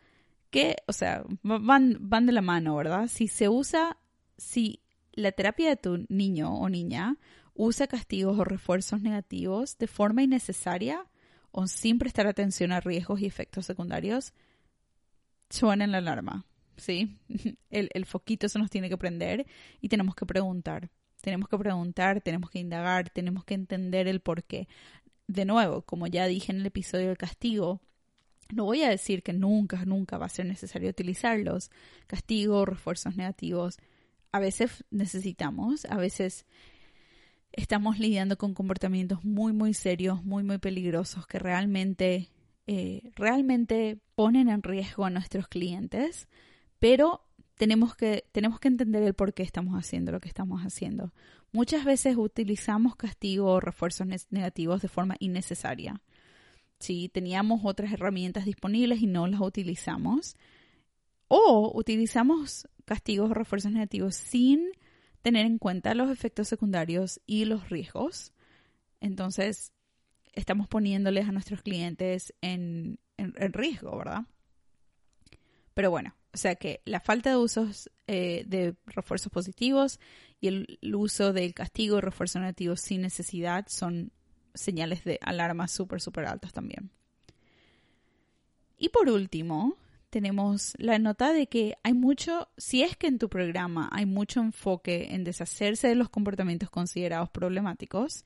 que, 0.50 0.78
o 0.88 0.94
sea, 0.94 1.24
van, 1.44 1.98
van 2.00 2.26
de 2.26 2.32
la 2.32 2.42
mano, 2.42 2.76
¿verdad? 2.76 3.08
Si 3.08 3.28
se 3.28 3.48
usa, 3.48 3.98
si 4.38 4.82
la 5.14 5.32
terapia 5.32 5.70
de 5.70 5.78
tu 5.78 6.06
niño 6.10 6.54
o 6.54 6.70
niña 6.70 7.18
usa 7.54 7.88
castigos 7.88 8.38
o 8.38 8.44
refuerzos 8.44 9.02
negativos 9.02 9.78
de 9.78 9.88
forma 9.88 10.24
innecesaria 10.24 11.06
o 11.52 11.68
sin 11.68 12.00
prestar 12.00 12.28
atención 12.28 12.72
a 12.72 12.82
riesgos 12.82 13.22
y 13.22 13.26
efectos 13.26 13.66
secundarios, 13.66 14.34
suena 15.50 15.88
la 15.88 16.00
alarma. 16.00 16.46
¿sí? 16.78 17.18
El, 17.70 17.90
el, 17.94 18.06
foquito 18.06 18.50
se 18.50 18.60
nos 18.60 18.70
tiene 18.70 18.90
que 18.90 18.98
prender 18.98 19.46
y 19.82 19.90
tenemos 19.90 20.16
que 20.16 20.26
preguntar. 20.26 20.90
Tenemos 21.22 21.50
que 21.50 21.58
preguntar, 21.58 22.22
tenemos 22.22 22.50
que 22.50 22.60
indagar, 22.60 23.10
tenemos 23.10 23.46
que 23.46 23.54
entender 23.54 24.08
el 24.08 24.20
por 24.20 24.44
qué. 24.44 24.68
De 25.28 25.46
nuevo, 25.46 25.82
como 25.82 26.08
ya 26.08 26.28
dije 26.28 26.52
en 26.52 26.60
el 26.60 26.66
episodio 26.66 27.08
del 27.08 27.18
castigo, 27.18 27.82
no 28.54 28.66
voy 28.66 28.84
a 28.84 28.90
decir 28.90 29.24
que 29.24 29.34
nunca, 29.34 29.84
nunca 29.86 30.18
va 30.18 30.28
a 30.28 30.30
ser 30.30 30.46
necesario 30.46 30.90
utilizarlos. 30.90 31.72
Castigo, 32.06 32.66
refuerzos 32.66 33.16
negativos. 33.16 33.78
A 34.36 34.40
veces 34.40 34.84
necesitamos, 34.92 35.86
a 35.86 35.96
veces 35.96 36.46
estamos 37.54 38.00
lidiando 38.00 38.38
con 38.38 38.54
comportamientos 38.54 39.24
muy, 39.24 39.54
muy 39.54 39.74
serios, 39.74 40.26
muy, 40.26 40.44
muy 40.44 40.58
peligrosos 40.58 41.26
que 41.26 41.40
realmente, 41.40 42.28
eh, 42.68 43.14
realmente 43.16 43.98
ponen 44.14 44.50
en 44.50 44.62
riesgo 44.62 45.06
a 45.06 45.10
nuestros 45.10 45.48
clientes, 45.48 46.28
pero 46.80 47.22
tenemos 47.56 47.96
que, 47.96 48.26
tenemos 48.34 48.60
que 48.60 48.68
entender 48.68 49.04
el 49.04 49.14
por 49.14 49.34
qué 49.34 49.44
estamos 49.44 49.80
haciendo 49.80 50.12
lo 50.12 50.20
que 50.20 50.28
estamos 50.28 50.64
haciendo. 50.64 51.14
Muchas 51.54 51.86
veces 51.86 52.18
utilizamos 52.18 52.98
castigo 52.98 53.52
o 53.52 53.62
refuerzos 53.62 54.06
negativos 54.32 54.82
de 54.82 54.90
forma 54.90 55.16
innecesaria. 55.20 56.02
Si 56.82 57.08
teníamos 57.08 57.62
otras 57.64 57.94
herramientas 57.94 58.44
disponibles 58.44 59.02
y 59.02 59.08
no 59.08 59.28
las 59.28 59.40
utilizamos, 59.40 60.36
o 61.28 61.72
utilizamos 61.76 62.68
castigos 62.86 63.32
o 63.32 63.34
refuerzos 63.34 63.72
negativos 63.72 64.16
sin 64.16 64.72
tener 65.22 65.46
en 65.46 65.58
cuenta 65.58 65.96
los 65.96 66.12
efectos 66.12 66.48
secundarios 66.48 67.20
y 67.26 67.46
los 67.46 67.70
riesgos. 67.70 68.34
Entonces, 69.00 69.72
estamos 70.34 70.68
poniéndoles 70.68 71.28
a 71.28 71.32
nuestros 71.32 71.62
clientes 71.62 72.34
en, 72.42 73.00
riesgo, 73.18 73.98
¿verdad? 73.98 74.26
Pero 75.74 75.90
bueno, 75.90 76.16
o 76.34 76.38
sea 76.38 76.56
que 76.56 76.82
la 76.86 77.00
falta 77.00 77.32
de 77.32 77.38
usos 77.38 77.90
eh, 78.08 78.44
de 78.46 78.76
refuerzos 78.86 79.32
positivos 79.32 80.00
y 80.40 80.48
el, 80.48 80.80
el 80.82 80.96
uso 80.96 81.34
del 81.34 81.54
castigo 81.54 81.98
y 81.98 82.02
refuerzo 82.02 82.40
negativo 82.40 82.76
sin 82.76 83.02
necesidad 83.02 83.66
son 83.68 84.12
señales 84.54 85.04
de 85.04 85.18
alarma 85.22 85.68
súper, 85.68 86.02
súper 86.02 86.26
altas 86.26 86.54
también. 86.54 86.92
Y 88.78 88.90
por 88.90 89.10
último, 89.10 89.78
tenemos 90.16 90.76
la 90.78 90.98
nota 90.98 91.34
de 91.34 91.48
que 91.48 91.76
hay 91.84 91.94
mucho, 91.94 92.48
si 92.56 92.84
es 92.84 92.96
que 92.96 93.08
en 93.08 93.20
tu 93.20 93.28
programa 93.28 93.90
hay 93.92 94.06
mucho 94.06 94.40
enfoque 94.40 95.14
en 95.14 95.26
deshacerse 95.26 95.90
de 95.90 95.96
los 95.96 96.08
comportamientos 96.08 96.70
considerados 96.70 97.30
problemáticos 97.30 98.24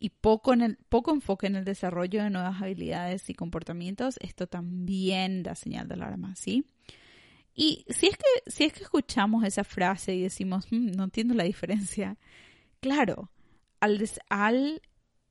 y 0.00 0.10
poco, 0.10 0.54
en 0.54 0.62
el, 0.62 0.76
poco 0.88 1.12
enfoque 1.12 1.46
en 1.46 1.54
el 1.54 1.64
desarrollo 1.64 2.24
de 2.24 2.30
nuevas 2.30 2.60
habilidades 2.60 3.30
y 3.30 3.34
comportamientos, 3.34 4.16
esto 4.20 4.48
también 4.48 5.44
da 5.44 5.54
señal 5.54 5.86
de 5.86 5.94
alarma, 5.94 6.34
¿sí? 6.34 6.64
Y 7.54 7.84
si 7.90 8.08
es 8.08 8.16
que, 8.16 8.50
si 8.50 8.64
es 8.64 8.72
que 8.72 8.82
escuchamos 8.82 9.44
esa 9.44 9.62
frase 9.62 10.16
y 10.16 10.22
decimos, 10.22 10.66
mm, 10.72 10.96
no 10.96 11.04
entiendo 11.04 11.34
la 11.34 11.44
diferencia, 11.44 12.16
claro, 12.80 13.30
al, 13.78 14.04
al 14.30 14.82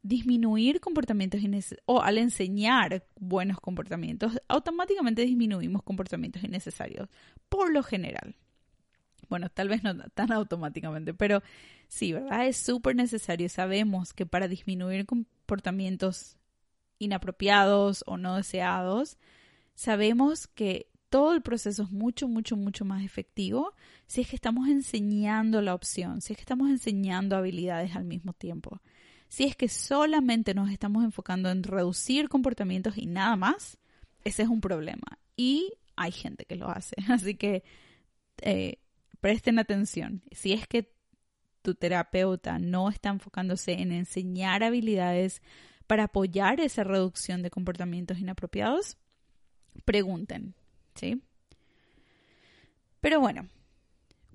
disminuir 0.01 0.79
comportamientos 0.79 1.41
innecesarios 1.41 1.83
o 1.85 2.01
al 2.01 2.17
enseñar 2.17 3.05
buenos 3.19 3.59
comportamientos, 3.59 4.41
automáticamente 4.47 5.23
disminuimos 5.23 5.83
comportamientos 5.83 6.43
innecesarios, 6.43 7.09
por 7.49 7.71
lo 7.73 7.83
general. 7.83 8.35
Bueno, 9.29 9.49
tal 9.49 9.69
vez 9.69 9.83
no 9.83 9.95
tan 10.09 10.31
automáticamente, 10.31 11.13
pero 11.13 11.43
sí, 11.87 12.13
¿verdad? 12.13 12.47
Es 12.47 12.57
súper 12.57 12.95
necesario. 12.95 13.47
Sabemos 13.49 14.13
que 14.13 14.25
para 14.25 14.47
disminuir 14.47 15.05
comportamientos 15.05 16.37
inapropiados 16.97 18.03
o 18.07 18.17
no 18.17 18.35
deseados, 18.37 19.17
sabemos 19.75 20.47
que 20.47 20.87
todo 21.09 21.33
el 21.33 21.41
proceso 21.41 21.83
es 21.83 21.91
mucho, 21.91 22.27
mucho, 22.27 22.55
mucho 22.55 22.85
más 22.85 23.03
efectivo 23.03 23.73
si 24.07 24.21
es 24.21 24.29
que 24.29 24.35
estamos 24.35 24.67
enseñando 24.67 25.61
la 25.61 25.73
opción, 25.73 26.21
si 26.21 26.33
es 26.33 26.37
que 26.37 26.43
estamos 26.43 26.69
enseñando 26.69 27.35
habilidades 27.35 27.95
al 27.95 28.05
mismo 28.05 28.33
tiempo. 28.33 28.81
Si 29.29 29.43
es 29.45 29.55
que 29.55 29.69
solamente 29.69 30.53
nos 30.53 30.71
estamos 30.71 31.03
enfocando 31.03 31.49
en 31.49 31.63
reducir 31.63 32.29
comportamientos 32.29 32.97
y 32.97 33.05
nada 33.05 33.35
más, 33.35 33.77
ese 34.23 34.43
es 34.43 34.49
un 34.49 34.59
problema. 34.59 35.19
Y 35.37 35.73
hay 35.95 36.11
gente 36.11 36.45
que 36.45 36.55
lo 36.55 36.69
hace. 36.69 36.95
Así 37.09 37.35
que 37.35 37.63
eh, 38.41 38.79
presten 39.21 39.59
atención. 39.59 40.23
Si 40.31 40.53
es 40.53 40.67
que 40.67 40.91
tu 41.61 41.75
terapeuta 41.75 42.57
no 42.57 42.89
está 42.89 43.09
enfocándose 43.09 43.73
en 43.73 43.91
enseñar 43.91 44.63
habilidades 44.63 45.41
para 45.85 46.05
apoyar 46.05 46.59
esa 46.59 46.83
reducción 46.83 47.41
de 47.43 47.51
comportamientos 47.51 48.19
inapropiados, 48.19 48.97
pregunten, 49.85 50.55
¿sí? 50.95 51.21
Pero 53.01 53.19
bueno, 53.19 53.47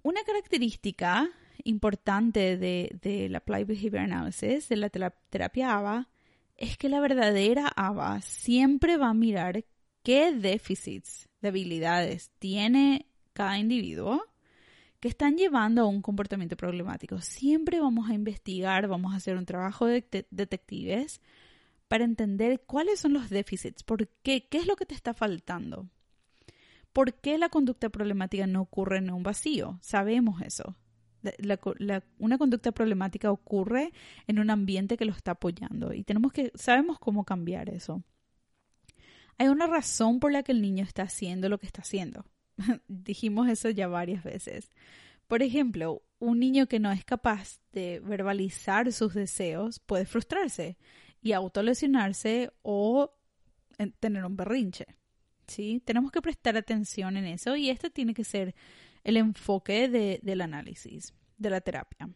una 0.03 0.23
característica 0.25 1.31
importante 1.63 2.57
de, 2.57 2.97
del 3.01 3.35
Applied 3.37 3.67
Behavior 3.67 3.99
Analysis, 3.99 4.69
de 4.69 4.77
la 4.77 4.91
terapia 4.91 5.77
ABA, 5.77 6.09
es 6.57 6.77
que 6.77 6.89
la 6.89 7.01
verdadera 7.01 7.69
ABA 7.75 8.21
siempre 8.21 8.97
va 8.97 9.11
a 9.11 9.15
mirar 9.15 9.65
qué 10.03 10.33
déficits, 10.33 11.29
debilidades 11.41 12.31
tiene 12.39 13.07
cada 13.33 13.59
individuo 13.59 14.23
que 15.01 15.09
están 15.09 15.37
llevando 15.37 15.83
a 15.83 15.87
un 15.87 16.01
comportamiento 16.01 16.57
problemático. 16.57 17.21
Siempre 17.21 17.81
vamos 17.81 18.09
a 18.09 18.15
investigar, 18.15 18.89
vamos 18.89 19.13
a 19.13 19.17
hacer 19.17 19.37
un 19.37 19.45
trabajo 19.45 19.87
de 19.87 20.27
detectives 20.31 21.21
para 21.89 22.05
entender 22.05 22.63
cuáles 22.67 23.01
son 23.01 23.13
los 23.13 23.29
déficits, 23.29 23.83
por 23.83 24.09
qué, 24.23 24.47
qué 24.49 24.59
es 24.59 24.67
lo 24.67 24.77
que 24.77 24.87
te 24.87 24.95
está 24.95 25.13
faltando. 25.13 25.89
¿Por 26.93 27.15
qué 27.15 27.39
la 27.39 27.49
conducta 27.49 27.89
problemática 27.89 28.47
no 28.47 28.63
ocurre 28.63 28.99
en 28.99 29.11
un 29.11 29.25
vacío? 29.25 29.79
Sabemos 29.83 30.41
eso 30.43 30.77
una 32.19 32.39
conducta 32.39 32.73
problemática 32.73 33.31
ocurre 33.31 33.93
en 34.27 34.39
un 34.39 34.51
ambiente 34.51 34.97
que 34.97 35.05
lo 35.05 35.13
está 35.13 35.33
apoyando 35.33 35.93
y 35.93 36.05
tenemos 36.05 36.33
que, 36.33 36.53
sabemos 36.55 36.99
cómo 36.99 37.25
cambiar 37.25 37.71
eso. 37.71 38.03
Hay 39.39 39.49
una 39.49 39.67
razón 39.67 40.21
por 40.21 40.33
la 40.33 40.43
que 40.43 40.53
el 40.53 40.63
niño 40.63 40.85
está 40.85 41.03
haciendo 41.03 41.49
lo 41.49 41.59
que 41.59 41.67
está 41.67 41.83
haciendo. 41.83 42.25
Dijimos 42.89 43.49
eso 43.49 43.71
ya 43.71 43.89
varias 43.89 44.23
veces. 44.23 44.71
Por 45.27 45.43
ejemplo, 45.43 46.03
un 46.19 46.39
niño 46.39 46.67
que 46.67 46.79
no 46.79 46.93
es 46.93 47.05
capaz 47.05 47.59
de 47.73 48.01
verbalizar 48.01 48.93
sus 48.93 49.15
deseos 49.15 49.81
puede 49.81 50.07
frustrarse 50.07 50.77
y 51.23 51.33
autolesionarse 51.33 52.53
o 52.63 53.13
tener 53.99 54.25
un 54.25 54.37
berrinche. 54.37 54.87
¿sí? 55.47 55.83
Tenemos 55.85 56.13
que 56.13 56.23
prestar 56.23 56.57
atención 56.57 57.17
en 57.17 57.25
eso 57.25 57.57
y 57.57 57.71
este 57.71 57.91
tiene 57.91 58.15
que 58.15 58.25
ser 58.25 58.55
el 59.05 59.17
enfoque 59.17 59.89
del 59.89 60.41
análisis, 60.41 61.15
de 61.39 61.51
la 61.51 61.61
terapia. 61.61 62.09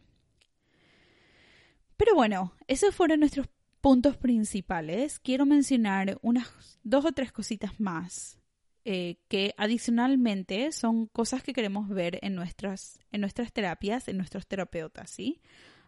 Pero 1.95 2.15
bueno, 2.15 2.53
esos 2.67 2.95
fueron 2.95 3.19
nuestros 3.19 3.47
puntos 3.81 4.17
principales. 4.17 5.19
Quiero 5.19 5.45
mencionar 5.45 6.17
unas 6.21 6.79
dos 6.83 7.05
o 7.05 7.11
tres 7.11 7.31
cositas 7.31 7.79
más 7.79 8.39
eh, 8.85 9.17
que 9.27 9.53
adicionalmente 9.57 10.71
son 10.71 11.07
cosas 11.07 11.43
que 11.43 11.53
queremos 11.53 11.89
ver 11.89 12.17
en 12.21 12.33
nuestras, 12.33 12.99
en 13.11 13.21
nuestras 13.21 13.51
terapias, 13.51 14.07
en 14.07 14.17
nuestros 14.17 14.47
terapeutas, 14.47 15.09
¿sí? 15.09 15.41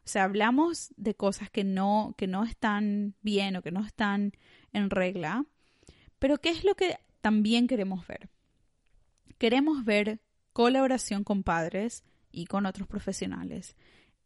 O 0.03 0.08
sea, 0.08 0.24
hablamos 0.25 0.93
de 0.98 1.15
cosas 1.15 1.50
que 1.50 1.63
no, 1.63 2.15
que 2.17 2.27
no 2.27 2.43
están 2.43 3.15
bien 3.22 3.55
o 3.55 3.62
que 3.62 3.72
no 3.72 3.86
están 3.86 4.34
en 4.74 4.89
regla, 4.89 5.46
pero 6.20 6.39
¿qué 6.39 6.50
es 6.50 6.63
lo 6.63 6.75
que 6.75 6.98
también 7.22 7.67
queremos 7.67 8.05
ver? 8.08 8.29
Queremos 9.38 9.86
ver 9.86 10.22
colaboración 10.53 11.24
con 11.24 11.43
padres 11.43 12.03
y 12.31 12.46
con 12.46 12.65
otros 12.65 12.88
profesionales. 12.88 13.75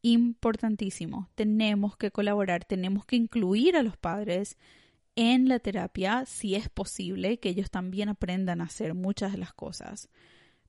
Importantísimo, 0.02 1.30
tenemos 1.36 1.98
que 1.98 2.12
colaborar, 2.12 2.66
tenemos 2.66 3.06
que 3.06 3.16
incluir 3.16 3.76
a 3.76 3.84
los 3.84 3.98
padres 3.98 4.58
en 5.16 5.48
la 5.48 5.60
terapia 5.60 6.26
si 6.26 6.56
es 6.56 6.70
posible 6.70 7.40
que 7.40 7.50
ellos 7.50 7.72
también 7.72 8.10
aprendan 8.10 8.62
a 8.62 8.66
hacer 8.66 8.94
muchas 8.94 9.32
de 9.32 9.38
las 9.38 9.54
cosas, 9.54 10.10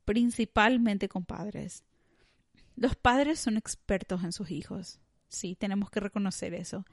principalmente 0.04 1.08
con 1.08 1.24
padres. 1.24 1.84
Los 2.76 2.94
padres 2.94 3.40
son 3.40 3.56
expertos 3.56 4.22
en 4.24 4.32
sus 4.32 4.50
hijos, 4.50 5.00
sí, 5.28 5.56
tenemos 5.56 5.90
que 5.90 6.00
reconocer 6.00 6.54
eso. 6.54 6.84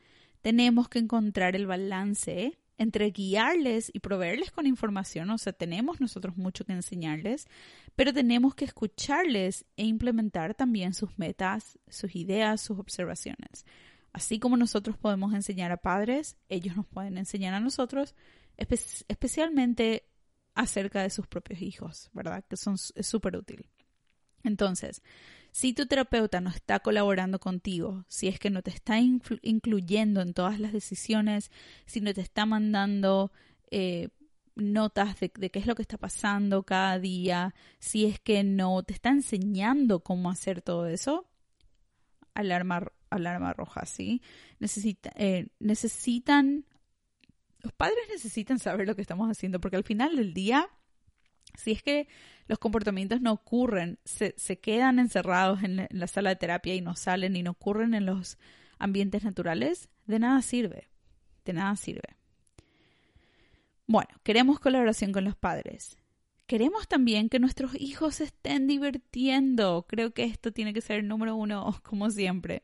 Tenemos 0.42 0.90
que 0.90 1.00
encontrar 1.00 1.56
el 1.56 1.68
balance 1.68 2.60
entre 2.78 3.12
guiarles 3.12 3.92
y 3.94 4.00
proveerles 4.00 4.52
con 4.52 4.66
información, 4.66 5.30
o 5.30 5.38
sea, 5.38 5.54
tenemos 5.54 6.02
nosotros 6.02 6.38
mucho 6.38 6.66
que 6.66 6.74
enseñarles, 6.74 7.48
pero 7.96 8.14
tenemos 8.14 8.56
que 8.56 8.66
escucharles 8.66 9.66
e 9.78 9.86
implementar 9.86 10.56
también 10.56 10.94
sus 10.94 11.18
metas, 11.18 11.80
sus 11.88 12.16
ideas, 12.16 12.62
sus 12.62 12.80
observaciones. 12.80 13.66
Así 14.12 14.40
como 14.40 14.58
nosotros 14.58 14.98
podemos 14.98 15.34
enseñar 15.34 15.72
a 15.72 15.78
padres, 15.78 16.38
ellos 16.50 16.76
nos 16.76 16.88
pueden 16.88 17.18
enseñar 17.18 17.54
a 17.54 17.60
nosotros, 17.60 18.16
especialmente 18.58 20.08
acerca 20.56 21.02
de 21.02 21.10
sus 21.10 21.28
propios 21.28 21.62
hijos, 21.62 22.10
¿verdad? 22.14 22.44
Que 22.48 22.58
son, 22.58 22.76
es 22.76 23.08
súper 23.08 23.36
útil. 23.36 23.70
Entonces, 24.44 25.02
si 25.54 25.72
tu 25.74 25.86
terapeuta 25.86 26.42
no 26.42 26.50
está 26.50 26.80
colaborando 26.80 27.40
contigo, 27.40 28.06
si 28.08 28.28
es 28.28 28.40
que 28.40 28.50
no 28.50 28.64
te 28.64 28.72
está 28.72 29.00
incluyendo 29.00 30.22
en 30.22 30.34
todas 30.34 30.60
las 30.60 30.74
decisiones, 30.74 31.52
si 31.86 32.02
no 32.02 32.12
te 32.12 32.22
está 32.22 32.48
mandando 32.48 33.32
eh, 33.70 34.10
notas 34.56 35.20
de, 35.20 35.30
qué 35.30 35.60
es 35.60 35.68
lo 35.68 35.76
que 35.76 35.84
está 35.84 36.00
pasando 36.00 36.64
cada 36.64 36.98
día, 36.98 37.54
si 37.78 38.06
es 38.06 38.20
que 38.20 38.44
no 38.44 38.82
te 38.82 38.96
está 38.96 39.10
enseñando 39.10 40.00
cómo 40.00 40.32
hacer 40.32 40.64
todo 40.64 40.88
eso, 40.88 41.30
alarma 42.34 42.92
alarma 43.12 43.54
roja, 43.54 43.86
¿sí? 43.86 44.24
Necesita, 44.58 45.12
eh, 45.18 45.50
necesitan, 45.60 46.66
los 47.60 47.74
padres 47.74 48.00
necesitan 48.10 48.58
saber 48.58 48.88
lo 48.88 48.96
que 48.96 49.04
estamos 49.04 49.30
haciendo, 49.30 49.62
porque 49.62 49.78
al 49.78 49.84
final 49.84 50.16
del 50.16 50.34
día, 50.34 50.68
si 51.56 51.72
es 51.72 51.84
que 51.84 52.08
los 52.48 52.60
comportamientos 52.60 53.22
no 53.22 53.32
ocurren, 53.32 54.00
se, 54.06 54.34
se 54.38 54.60
quedan 54.60 55.00
encerrados 55.00 55.64
en 55.64 55.88
la 55.90 56.08
sala 56.08 56.30
de 56.30 56.36
terapia 56.36 56.76
y 56.76 56.82
no 56.82 56.96
salen 56.96 57.36
y 57.36 57.44
no 57.44 57.52
ocurren 57.52 57.94
en 57.94 58.06
los 58.06 58.38
ambientes 58.80 59.24
naturales, 59.24 59.90
de 60.06 60.20
nada 60.20 60.42
sirve, 60.42 60.90
de 61.46 61.54
nada 61.54 61.76
sirve. 61.76 62.18
Bueno, 63.88 64.10
queremos 64.24 64.60
colaboración 64.60 65.12
con 65.12 65.24
los 65.24 65.36
padres. 65.36 65.98
Queremos 66.48 66.88
también 66.88 67.30
que 67.30 67.40
nuestros 67.40 67.74
hijos 67.80 68.16
se 68.16 68.26
estén 68.26 68.68
divirtiendo. 68.68 69.86
Creo 69.88 70.14
que 70.14 70.24
esto 70.24 70.52
tiene 70.52 70.74
que 70.74 70.82
ser 70.82 71.00
el 71.00 71.08
número 71.08 71.36
uno, 71.36 71.80
como 71.84 72.10
siempre. 72.10 72.62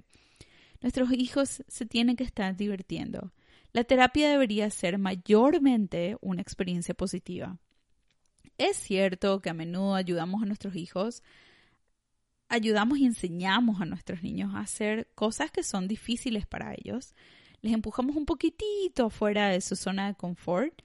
Nuestros 0.81 1.11
hijos 1.11 1.63
se 1.67 1.85
tienen 1.85 2.15
que 2.15 2.23
estar 2.23 2.55
divirtiendo. 2.55 3.33
La 3.71 3.83
terapia 3.83 4.29
debería 4.29 4.69
ser 4.69 4.97
mayormente 4.97 6.17
una 6.21 6.41
experiencia 6.41 6.93
positiva. 6.93 7.57
Es 8.59 8.77
cierto 8.77 9.41
que 9.41 9.49
a 9.49 9.55
menudo 9.55 9.95
ayudamos 9.95 10.43
a 10.43 10.45
nuestros 10.45 10.75
hijos, 10.75 11.23
ayudamos 12.47 12.99
y 12.99 13.05
enseñamos 13.05 13.81
a 13.81 13.85
nuestros 13.85 14.21
niños 14.21 14.53
a 14.53 14.59
hacer 14.59 15.09
cosas 15.15 15.49
que 15.49 15.63
son 15.63 15.87
difíciles 15.87 16.45
para 16.45 16.75
ellos. 16.75 17.15
Les 17.61 17.73
empujamos 17.73 18.15
un 18.15 18.27
poquitito 18.27 19.09
fuera 19.09 19.49
de 19.49 19.61
su 19.61 19.75
zona 19.75 20.07
de 20.09 20.13
confort, 20.13 20.83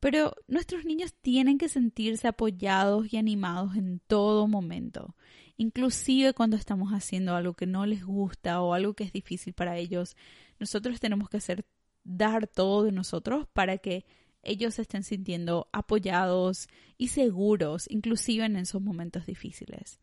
pero 0.00 0.34
nuestros 0.48 0.84
niños 0.84 1.14
tienen 1.14 1.58
que 1.58 1.68
sentirse 1.68 2.26
apoyados 2.26 3.12
y 3.12 3.18
animados 3.18 3.76
en 3.76 4.00
todo 4.08 4.48
momento 4.48 5.14
inclusive 5.60 6.32
cuando 6.32 6.56
estamos 6.56 6.90
haciendo 6.92 7.36
algo 7.36 7.52
que 7.52 7.66
no 7.66 7.84
les 7.84 8.02
gusta 8.02 8.62
o 8.62 8.72
algo 8.72 8.94
que 8.94 9.04
es 9.04 9.12
difícil 9.12 9.52
para 9.52 9.76
ellos, 9.76 10.16
nosotros 10.58 11.00
tenemos 11.00 11.28
que 11.28 11.36
hacer 11.36 11.66
dar 12.02 12.46
todo 12.46 12.84
de 12.84 12.92
nosotros 12.92 13.46
para 13.52 13.76
que 13.76 14.06
ellos 14.42 14.74
se 14.74 14.82
estén 14.82 15.02
sintiendo 15.02 15.68
apoyados 15.72 16.68
y 16.96 17.08
seguros, 17.08 17.86
inclusive 17.90 18.44
en 18.44 18.56
esos 18.56 18.82
momentos 18.82 19.26
difíciles. 19.26 20.00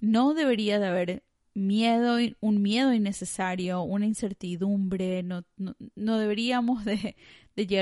No 0.00 0.34
debería 0.34 0.78
de 0.78 0.86
haber 0.86 1.22
miedo, 1.54 2.18
un 2.40 2.62
miedo 2.62 2.92
innecesario, 2.92 3.82
una 3.82 4.06
incertidumbre, 4.06 5.22
no, 5.22 5.44
no, 5.56 6.18
deberíamos 6.18 6.84
de, 6.84 7.16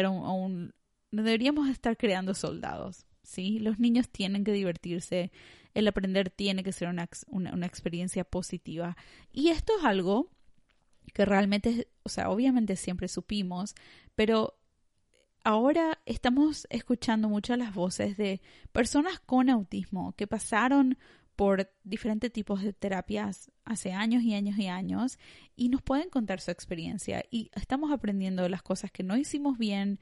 a 0.04 0.10
un, 0.10 0.74
no 1.10 1.22
deberíamos 1.22 1.68
estar 1.68 1.96
creando 1.96 2.34
soldados, 2.34 3.06
¿sí? 3.22 3.58
Los 3.58 3.78
niños 3.78 4.10
tienen 4.10 4.44
que 4.44 4.52
divertirse, 4.52 5.32
el 5.74 5.88
aprender 5.88 6.28
tiene 6.28 6.62
que 6.62 6.72
ser 6.72 6.88
una, 6.88 7.08
una, 7.28 7.66
experiencia 7.66 8.24
positiva. 8.24 8.96
Y 9.32 9.48
esto 9.48 9.72
es 9.78 9.84
algo 9.84 10.28
que 11.14 11.24
realmente, 11.24 11.88
o 12.02 12.10
sea, 12.10 12.28
obviamente 12.28 12.76
siempre 12.76 13.08
supimos, 13.08 13.74
pero 14.14 14.54
ahora 15.44 15.98
estamos 16.06 16.66
escuchando 16.70 17.28
muchas 17.28 17.58
las 17.58 17.74
voces 17.74 18.16
de 18.16 18.40
personas 18.72 19.20
con 19.20 19.50
autismo 19.50 20.14
que 20.16 20.26
pasaron 20.26 20.98
por 21.36 21.70
diferentes 21.82 22.32
tipos 22.32 22.62
de 22.62 22.72
terapias 22.72 23.50
hace 23.64 23.92
años 23.92 24.22
y 24.22 24.34
años 24.34 24.58
y 24.58 24.66
años 24.66 25.18
y 25.56 25.68
nos 25.68 25.82
pueden 25.82 26.10
contar 26.10 26.40
su 26.40 26.50
experiencia 26.50 27.24
y 27.30 27.50
estamos 27.54 27.90
aprendiendo 27.90 28.48
las 28.48 28.62
cosas 28.62 28.90
que 28.90 29.02
no 29.02 29.16
hicimos 29.16 29.58
bien 29.58 29.98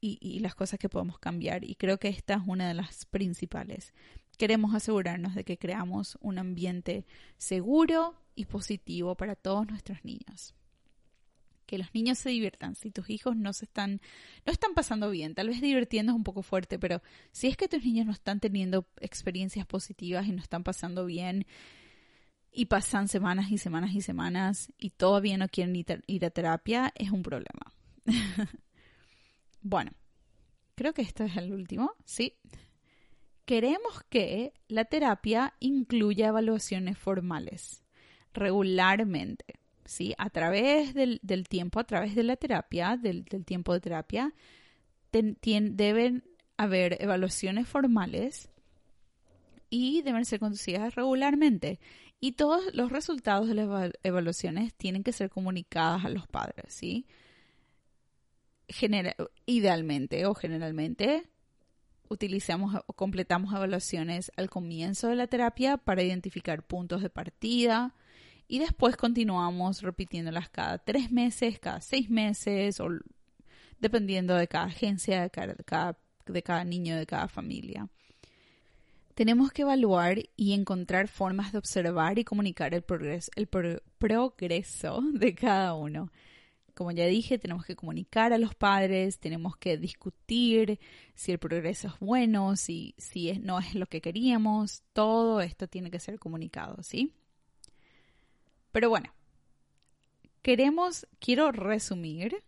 y, 0.00 0.18
y 0.20 0.40
las 0.40 0.54
cosas 0.54 0.78
que 0.78 0.88
podemos 0.88 1.18
cambiar 1.18 1.64
y 1.64 1.74
creo 1.76 1.98
que 1.98 2.08
esta 2.08 2.34
es 2.34 2.42
una 2.46 2.68
de 2.68 2.74
las 2.74 3.06
principales. 3.06 3.92
Queremos 4.38 4.74
asegurarnos 4.74 5.34
de 5.34 5.44
que 5.44 5.58
creamos 5.58 6.18
un 6.20 6.38
ambiente 6.38 7.06
seguro 7.38 8.14
y 8.34 8.46
positivo 8.46 9.14
para 9.14 9.34
todos 9.34 9.66
nuestros 9.66 10.04
niños. 10.04 10.54
Que 11.66 11.78
los 11.78 11.92
niños 11.94 12.18
se 12.18 12.30
diviertan. 12.30 12.74
Si 12.74 12.90
tus 12.90 13.10
hijos 13.10 13.36
no 13.36 13.52
se 13.52 13.64
están, 13.64 14.00
no 14.44 14.52
están 14.52 14.74
pasando 14.74 15.10
bien, 15.10 15.34
tal 15.34 15.48
vez 15.48 15.60
divirtiendo 15.60 16.12
es 16.12 16.16
un 16.16 16.24
poco 16.24 16.42
fuerte, 16.42 16.78
pero 16.78 17.02
si 17.32 17.48
es 17.48 17.56
que 17.56 17.68
tus 17.68 17.84
niños 17.84 18.06
no 18.06 18.12
están 18.12 18.40
teniendo 18.40 18.86
experiencias 19.00 19.66
positivas 19.66 20.26
y 20.26 20.32
no 20.32 20.40
están 20.40 20.64
pasando 20.64 21.04
bien, 21.06 21.46
y 22.52 22.66
pasan 22.66 23.08
semanas 23.08 23.50
y 23.50 23.58
semanas 23.58 23.92
y 23.94 24.00
semanas 24.00 24.72
y 24.78 24.90
todavía 24.90 25.36
no 25.36 25.48
quieren 25.48 25.76
ir 26.06 26.24
a 26.24 26.30
terapia, 26.30 26.90
es 26.94 27.10
un 27.10 27.22
problema. 27.22 27.74
bueno, 29.60 29.92
creo 30.74 30.94
que 30.94 31.02
esto 31.02 31.24
es 31.24 31.36
el 31.36 31.52
último, 31.52 31.92
¿sí? 32.06 32.32
queremos 33.46 34.02
que 34.10 34.52
la 34.68 34.84
terapia 34.84 35.54
incluya 35.60 36.28
evaluaciones 36.28 36.98
formales 36.98 37.84
regularmente, 38.34 39.60
¿sí? 39.86 40.14
A 40.18 40.30
través 40.30 40.94
del, 40.94 41.20
tiempo, 41.48 41.80
a 41.80 41.84
través 41.84 42.14
de 42.14 42.22
la 42.22 42.36
terapia, 42.36 42.96
del, 42.96 43.24
tiempo 43.44 43.72
de 43.72 43.80
terapia, 43.80 44.34
deben 45.12 46.24
haber 46.56 46.96
evaluaciones 47.00 47.68
formales 47.68 48.50
y 49.70 50.02
deben 50.02 50.24
ser 50.24 50.40
conducidas 50.40 50.94
regularmente. 50.94 51.80
Y 52.20 52.32
todos 52.32 52.74
los 52.74 52.90
resultados 52.90 53.48
de 53.48 53.54
las 53.54 53.92
evaluaciones 54.02 54.74
tienen 54.74 55.02
que 55.02 55.12
ser 55.12 55.30
comunicadas 55.30 56.04
a 56.04 56.08
los 56.08 56.26
padres, 56.26 56.72
¿sí? 56.72 57.06
idealmente 59.46 60.26
o 60.26 60.34
generalmente 60.34 61.28
utilizamos 62.08 62.74
o 62.86 62.92
completamos 62.94 63.54
evaluaciones 63.54 64.32
al 64.36 64.50
comienzo 64.50 65.06
de 65.08 65.14
la 65.14 65.28
terapia 65.28 65.76
para 65.76 66.02
identificar 66.02 66.64
puntos 66.64 67.02
de 67.02 67.10
partida 67.10 67.94
y 68.48 68.58
después 68.58 68.96
continuamos 68.96 69.82
repitiéndolas 69.82 70.48
cada 70.48 70.78
tres 70.78 71.10
meses, 71.10 71.58
cada 71.58 71.80
seis 71.80 72.08
meses 72.08 72.80
o 72.80 72.88
dependiendo 73.80 74.34
de 74.34 74.48
cada 74.48 74.66
agencia, 74.66 75.22
de 75.22 75.30
cada, 75.30 75.98
de 76.26 76.42
cada 76.42 76.64
niño, 76.64 76.96
de 76.96 77.06
cada 77.06 77.28
familia. 77.28 77.88
Tenemos 79.14 79.50
que 79.50 79.62
evaluar 79.62 80.18
y 80.36 80.52
encontrar 80.52 81.08
formas 81.08 81.52
de 81.52 81.58
observar 81.58 82.18
y 82.18 82.24
comunicar 82.24 82.74
el 82.74 82.82
progreso, 82.82 83.30
el 83.34 83.46
progreso 83.46 85.00
de 85.12 85.34
cada 85.34 85.74
uno. 85.74 86.12
como 86.74 86.92
ya 86.92 87.06
dije, 87.06 87.38
tenemos 87.38 87.64
que 87.64 87.74
comunicar 87.74 88.34
a 88.34 88.38
los 88.38 88.54
padres, 88.54 89.18
tenemos 89.18 89.56
que 89.56 89.78
discutir 89.78 90.78
si 91.14 91.32
el 91.32 91.38
progreso 91.38 91.88
es 91.88 91.98
bueno, 92.00 92.54
si, 92.56 92.94
si 92.98 93.30
es, 93.30 93.40
no 93.40 93.58
es 93.58 93.74
lo 93.74 93.86
que 93.86 94.02
queríamos, 94.02 94.82
todo 94.92 95.40
esto 95.40 95.66
tiene 95.66 95.90
que 95.90 95.98
ser 95.98 96.18
comunicado, 96.18 96.82
¿sí? 96.82 97.14
Pero 98.76 98.90
bueno, 98.90 99.10
queremos, 100.42 101.06
quiero 101.18 101.50
resumir 101.50 102.44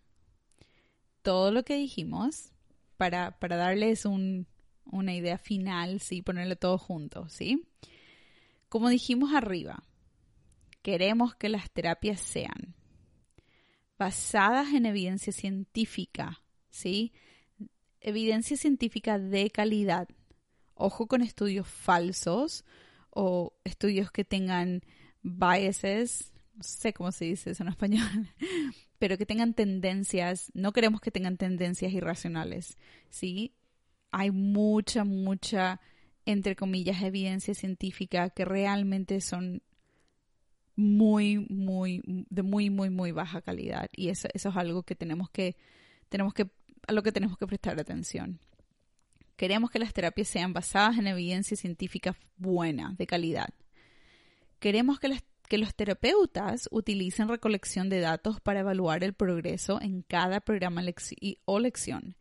todo 1.22 1.50
lo 1.52 1.62
que 1.62 1.74
dijimos 1.76 2.52
para, 2.98 3.38
para 3.38 3.56
darles 3.56 4.04
una 4.04 5.14
idea 5.14 5.38
final, 5.38 6.00
¿sí? 6.00 6.20
Ponerlo 6.20 6.56
todo 6.56 6.76
junto, 6.76 7.30
¿sí? 7.30 7.66
Como 8.68 8.90
dijimos 8.90 9.32
arriba, 9.32 9.82
queremos 10.82 11.34
que 11.34 11.48
las 11.48 11.70
terapias 11.70 12.20
sean 12.20 12.74
basadas 13.96 14.74
en 14.74 14.84
evidencia 14.84 15.32
científica, 15.32 16.42
¿sí? 16.68 17.14
Evidencia 18.02 18.58
científica 18.58 19.18
de 19.18 19.48
calidad. 19.48 20.08
Ojo 20.74 21.06
con 21.06 21.22
estudios 21.22 21.66
falsos 21.66 22.66
o 23.08 23.54
estudios 23.64 24.10
que 24.10 24.26
tengan 24.26 24.82
biases, 25.22 26.33
no 26.54 26.62
sé 26.62 26.92
cómo 26.92 27.12
se 27.12 27.26
dice 27.26 27.50
eso 27.50 27.62
en 27.62 27.68
español, 27.68 28.28
pero 28.98 29.16
que 29.16 29.26
tengan 29.26 29.54
tendencias, 29.54 30.50
no 30.54 30.72
queremos 30.72 31.00
que 31.00 31.11
tengan 31.11 31.37
tendencias 31.37 31.92
irracionales, 31.92 32.76
¿sí? 33.11 33.54
Hay 34.11 34.31
mucha, 34.31 35.04
mucha, 35.04 35.81
entre 36.24 36.57
comillas, 36.57 37.02
evidencia 37.02 37.54
científica 37.54 38.31
que 38.31 38.44
realmente 38.44 39.20
son 39.20 39.62
muy, 40.78 41.44
muy, 41.50 42.02
de 42.07 42.42
muy, 42.42 42.70
muy, 42.70 42.88
muy 42.88 43.11
baja 43.11 43.42
calidad. 43.42 43.90
Y 43.92 44.11
eso, 44.11 44.28
eso 44.33 44.48
es 44.48 44.57
algo 44.57 44.85
que 44.85 44.94
tenemos 44.94 45.28
que, 45.28 45.57
tenemos 46.09 46.33
que, 46.33 46.48
a 46.87 46.92
lo 46.92 47.02
que 47.02 47.11
tenemos 47.11 47.37
que 47.37 47.46
prestar 47.46 47.78
atención. 47.78 48.38
Queremos 49.37 49.70
que 49.70 49.81
las 49.81 49.92
terapias 49.92 50.28
sean 50.28 50.52
basadas 50.52 50.98
en 50.98 51.09
evidencia 51.09 51.57
científica 51.57 52.16
buena, 52.37 52.94
de 52.96 53.07
calidad. 53.07 53.48
Queremos 54.59 54.99
que, 54.99 55.09
las, 55.09 55.25
que 55.49 55.59
los 55.59 55.75
terapeutas 55.75 56.68
utilicen 56.71 57.29
recolección 57.29 57.88
de 57.88 58.01
datos 58.01 58.40
para 58.40 58.61
evaluar 58.61 59.05
el 59.05 59.14
progreso 59.14 59.81
en 59.81 60.03
cada 60.03 60.40
programa 60.40 60.83
o 61.44 61.59
lección. 61.59 62.16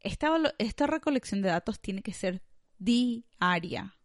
Esta, 0.00 0.30
esta 0.58 0.86
recolección 0.86 1.42
de 1.42 1.48
datos 1.48 1.80
tiene 1.80 2.02
que 2.02 2.12
ser 2.12 2.42
diaria, 2.78 3.96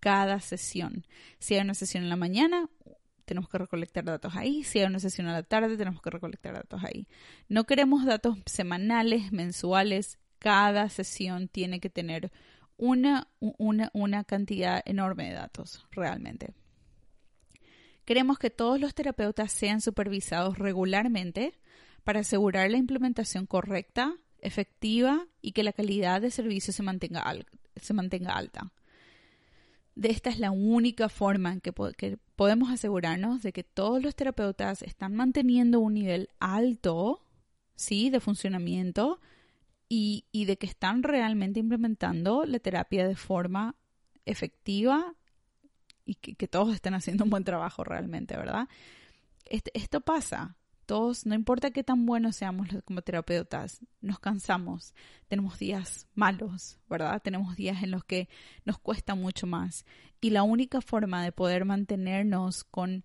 cada 0.00 0.40
sesión. 0.40 1.06
Si 1.38 1.54
hay 1.54 1.60
una 1.60 1.74
sesión 1.74 2.04
en 2.04 2.10
la 2.10 2.16
mañana, 2.16 2.68
tenemos 3.24 3.48
que 3.48 3.58
recolectar 3.58 4.04
datos 4.04 4.34
ahí. 4.36 4.64
Si 4.64 4.78
hay 4.80 4.86
una 4.86 5.00
sesión 5.00 5.26
a 5.28 5.32
la 5.32 5.42
tarde, 5.42 5.76
tenemos 5.76 6.00
que 6.00 6.10
recolectar 6.10 6.54
datos 6.54 6.82
ahí. 6.82 7.06
No 7.48 7.64
queremos 7.64 8.04
datos 8.04 8.38
semanales, 8.46 9.32
mensuales. 9.32 10.18
Cada 10.38 10.88
sesión 10.88 11.48
tiene 11.48 11.80
que 11.80 11.90
tener 11.90 12.32
una, 12.76 13.28
una, 13.40 13.90
una 13.92 14.24
cantidad 14.24 14.82
enorme 14.86 15.28
de 15.28 15.34
datos, 15.34 15.86
realmente. 15.90 16.54
Queremos 18.08 18.38
que 18.38 18.48
todos 18.48 18.80
los 18.80 18.94
terapeutas 18.94 19.52
sean 19.52 19.82
supervisados 19.82 20.56
regularmente 20.56 21.52
para 22.04 22.20
asegurar 22.20 22.70
la 22.70 22.78
implementación 22.78 23.44
correcta, 23.44 24.14
efectiva 24.40 25.26
y 25.42 25.52
que 25.52 25.62
la 25.62 25.74
calidad 25.74 26.22
de 26.22 26.30
servicio 26.30 26.72
se 26.72 26.82
mantenga, 26.82 27.20
alta 27.20 28.72
esta 30.02 30.30
es 30.30 30.38
la 30.38 30.50
única 30.52 31.10
forma 31.10 31.52
en 31.52 31.60
que, 31.60 31.70
podemos 32.34 32.70
asegurarnos 32.70 33.42
de 33.42 33.52
que 33.52 33.62
todos 33.62 34.02
los 34.02 34.16
terapeutas 34.16 34.80
están 34.80 35.14
manteniendo 35.14 35.78
un 35.78 35.92
nivel 35.92 36.30
alto, 36.40 37.20
¿sí? 37.74 38.08
De 38.08 38.20
funcionamiento 38.20 39.20
y, 39.86 40.24
de 40.32 40.56
que 40.56 40.66
están 40.66 41.02
realmente 41.02 41.60
implementando 41.60 42.46
la 42.46 42.58
terapia 42.58 43.06
de 43.06 43.16
forma 43.16 43.76
efectiva 44.24 45.14
y 46.08 46.14
que, 46.14 46.48
todos 46.48 46.74
estén 46.74 46.94
haciendo 46.94 47.24
un 47.24 47.30
buen 47.30 47.44
trabajo 47.44 47.84
realmente, 47.84 48.36
¿verdad? 48.36 48.66
Este, 49.44 49.70
esto 49.74 50.00
pasa 50.00 50.56
todos, 50.86 51.26
no 51.26 51.34
importa 51.34 51.70
qué 51.70 51.84
tan 51.84 52.06
buenos 52.06 52.36
seamos 52.36 52.68
como 52.86 53.02
terapeutas, 53.02 53.80
nos 54.00 54.18
cansamos, 54.18 54.94
tenemos 55.28 55.58
días 55.58 56.08
malos, 56.14 56.78
¿verdad? 56.88 57.20
Tenemos 57.22 57.56
días 57.56 57.82
en 57.82 57.90
los 57.90 58.04
que 58.04 58.30
nos 58.64 58.78
cuesta 58.78 59.14
mucho 59.14 59.46
más. 59.46 59.84
Y 60.22 60.30
la 60.30 60.44
única 60.44 60.80
forma 60.80 61.22
de 61.22 61.30
poder 61.30 61.66
mantenernos 61.66 62.64
con, 62.64 63.04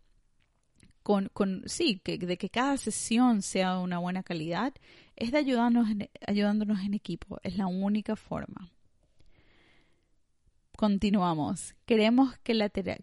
con, 1.04 1.30
con 1.34 1.64
sí, 1.66 2.00
que, 2.02 2.18
de 2.18 2.38
que 2.38 2.50
cada 2.50 2.78
sesión 2.78 3.42
sea 3.42 3.74
de 3.74 3.84
una 3.84 4.00
buena 4.00 4.24
calidad, 4.24 4.74
es 5.18 5.34
de 5.34 5.40
ayudarnos 5.40 5.90
ayudándonos 6.26 6.80
en 6.86 6.94
equipo. 6.94 7.42
Es 7.44 7.58
la 7.58 7.68
única 7.68 8.16
forma. 8.16 8.72
Continuamos. 10.76 11.76
Queremos 11.86 12.38
que, 12.40 12.54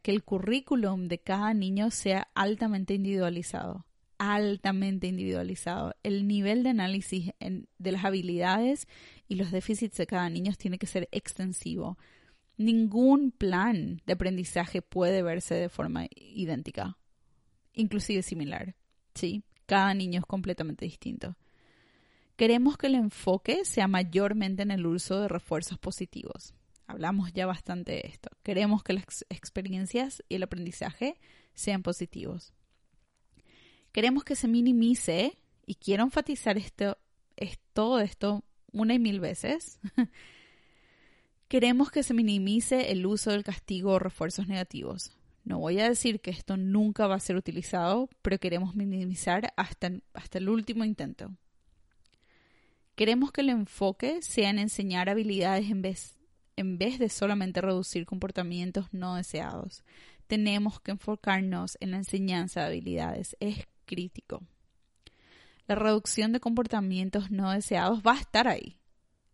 el 0.05 0.25
currículum 0.25 1.09
de 1.09 1.19
cada 1.19 1.55
niño 1.55 1.91
sea 1.91 2.29
altamente 2.35 2.95
individualizado 2.95 3.87
altamente 4.21 5.07
individualizado. 5.07 5.95
El 6.03 6.29
nivel 6.29 6.63
de 6.63 6.69
análisis 6.69 7.33
de 7.41 7.93
las 7.93 8.05
habilidades 8.05 8.87
y 9.29 9.37
los 9.37 9.51
déficits 9.51 9.97
de 9.97 10.07
cada 10.07 10.29
niño 10.29 10.53
tiene 10.59 10.77
que 10.77 10.87
ser 10.87 11.09
extensivo. 11.11 11.97
Ningún 12.59 13.31
plan 13.31 14.03
de 14.05 14.13
aprendizaje 14.13 14.83
puede 14.83 15.23
verse 15.23 15.55
de 15.55 15.71
forma 15.71 16.05
idéntica, 16.15 16.99
inclusive 17.73 18.23
similar. 18.23 18.77
¿sí? 19.15 19.43
Cada 19.65 19.95
niño 19.95 20.21
es 20.21 20.27
completamente 20.27 20.85
distinto. 20.85 21.39
Queremos 22.37 22.77
que 22.77 22.89
el 22.89 22.97
enfoque 22.97 23.65
sea 23.65 23.89
mayormente 23.89 24.63
en 24.63 24.71
el 24.71 24.85
uso 24.85 25.19
de 25.19 25.29
refuerzos 25.29 25.79
positivos. 25.79 26.53
Hablamos 26.91 27.33
ya 27.33 27.47
bastante 27.47 27.93
de 27.93 28.03
esto. 28.05 28.31
Queremos 28.43 28.83
que 28.83 28.93
las 28.93 29.25
experiencias 29.29 30.25
y 30.29 30.35
el 30.35 30.43
aprendizaje 30.43 31.21
sean 31.55 31.83
positivos. 31.83 32.53
Queremos 33.93 34.25
que 34.25 34.35
se 34.35 34.49
minimice, 34.49 35.39
y 35.67 35.77
quiero 35.77 36.03
enfatizar 36.03 36.59
esto, 36.59 36.99
es 37.37 37.61
todo 37.73 38.01
esto 38.01 38.45
una 38.73 38.95
y 38.95 38.99
mil 38.99 39.21
veces. 39.21 39.79
Queremos 41.49 41.93
que 41.93 42.03
se 42.03 42.13
minimice 42.13 42.91
el 42.91 43.07
uso 43.07 43.31
del 43.31 43.45
castigo 43.45 43.93
o 43.93 43.99
refuerzos 44.01 44.49
negativos. 44.49 45.17
No 45.45 45.61
voy 45.61 45.79
a 45.79 45.89
decir 45.89 46.21
que 46.21 46.31
esto 46.31 46.57
nunca 46.57 47.07
va 47.07 47.15
a 47.15 47.21
ser 47.21 47.37
utilizado, 47.37 48.09
pero 48.21 48.39
queremos 48.39 48.75
minimizar 48.75 49.53
hasta, 49.57 49.93
hasta 50.13 50.39
el 50.39 50.49
último 50.49 50.85
intento. 50.85 51.33
Queremos 52.97 53.33
que 53.33 53.41
el 53.41 53.49
enfoque 53.49 54.23
sea 54.23 54.51
en 54.51 54.59
enseñar 54.59 55.09
habilidades 55.09 55.71
en 55.71 55.83
vez, 55.83 56.20
en 56.61 56.77
vez 56.77 56.99
de 56.99 57.09
solamente 57.09 57.63
reducir 57.63 58.05
comportamientos 58.05 58.93
no 58.93 59.15
deseados. 59.15 59.83
Tenemos 60.27 60.79
que 60.79 60.91
enfocarnos 60.91 61.79
en 61.81 61.93
la 61.93 61.97
enseñanza 61.97 62.61
de 62.61 62.67
habilidades. 62.67 63.35
Es 63.41 63.67
crítico. 63.87 64.43
La 65.67 65.75
reducción 65.75 66.33
de 66.33 66.41
comportamientos 66.41 67.31
no 67.31 67.51
deseados 67.51 68.03
va 68.07 68.13
a 68.13 68.21
estar 68.21 68.47
ahí. 68.47 68.79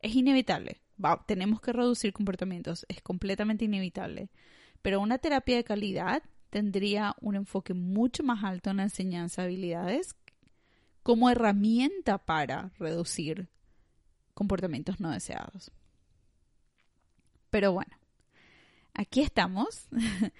Es 0.00 0.14
inevitable. 0.14 0.80
tenemos 1.26 1.60
que 1.60 1.72
reducir 1.72 2.12
comportamientos. 2.12 2.86
Es 2.88 3.02
completamente 3.02 3.64
inevitable. 3.64 4.30
Pero 4.80 5.00
una 5.00 5.18
terapia 5.18 5.56
de 5.56 5.64
calidad 5.64 6.22
tendría 6.50 7.16
un 7.20 7.34
enfoque 7.34 7.74
mucho 7.74 8.22
más 8.22 8.44
alto 8.44 8.70
en 8.70 8.76
la 8.76 8.84
enseñanza 8.84 9.42
de 9.42 9.48
habilidades 9.48 10.14
como 11.02 11.28
herramienta 11.28 12.18
para 12.18 12.70
reducir 12.78 13.48
comportamientos 14.32 15.00
no 15.00 15.10
deseados. 15.10 15.72
Pero 17.56 17.72
bueno, 17.72 17.96
aquí 18.92 19.22
estamos. 19.22 19.88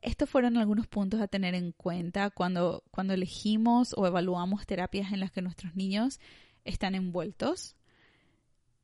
Estos 0.00 0.30
fueron 0.30 0.56
algunos 0.56 0.86
puntos 0.86 1.20
a 1.20 1.26
tener 1.26 1.56
en 1.56 1.72
cuenta 1.72 2.30
cuando, 2.30 2.84
cuando 2.92 3.14
elegimos 3.14 3.94
o 3.96 4.06
evaluamos 4.06 4.64
terapias 4.64 5.10
en 5.10 5.18
las 5.18 5.32
que 5.32 5.42
nuestros 5.42 5.74
niños 5.74 6.20
están 6.64 6.94
envueltos. 6.94 7.74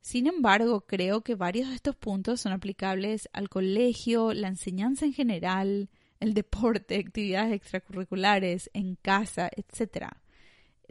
Sin 0.01 0.27
embargo, 0.27 0.81
creo 0.81 1.21
que 1.21 1.35
varios 1.35 1.69
de 1.69 1.75
estos 1.75 1.95
puntos 1.95 2.41
son 2.41 2.51
aplicables 2.51 3.29
al 3.31 3.47
colegio, 3.47 4.33
la 4.33 4.49
enseñanza 4.49 5.05
en 5.05 5.13
general, 5.13 5.89
el 6.19 6.33
deporte, 6.33 6.97
actividades 6.99 7.53
extracurriculares, 7.53 8.69
en 8.73 8.95
casa, 8.95 9.49
etc. 9.55 10.07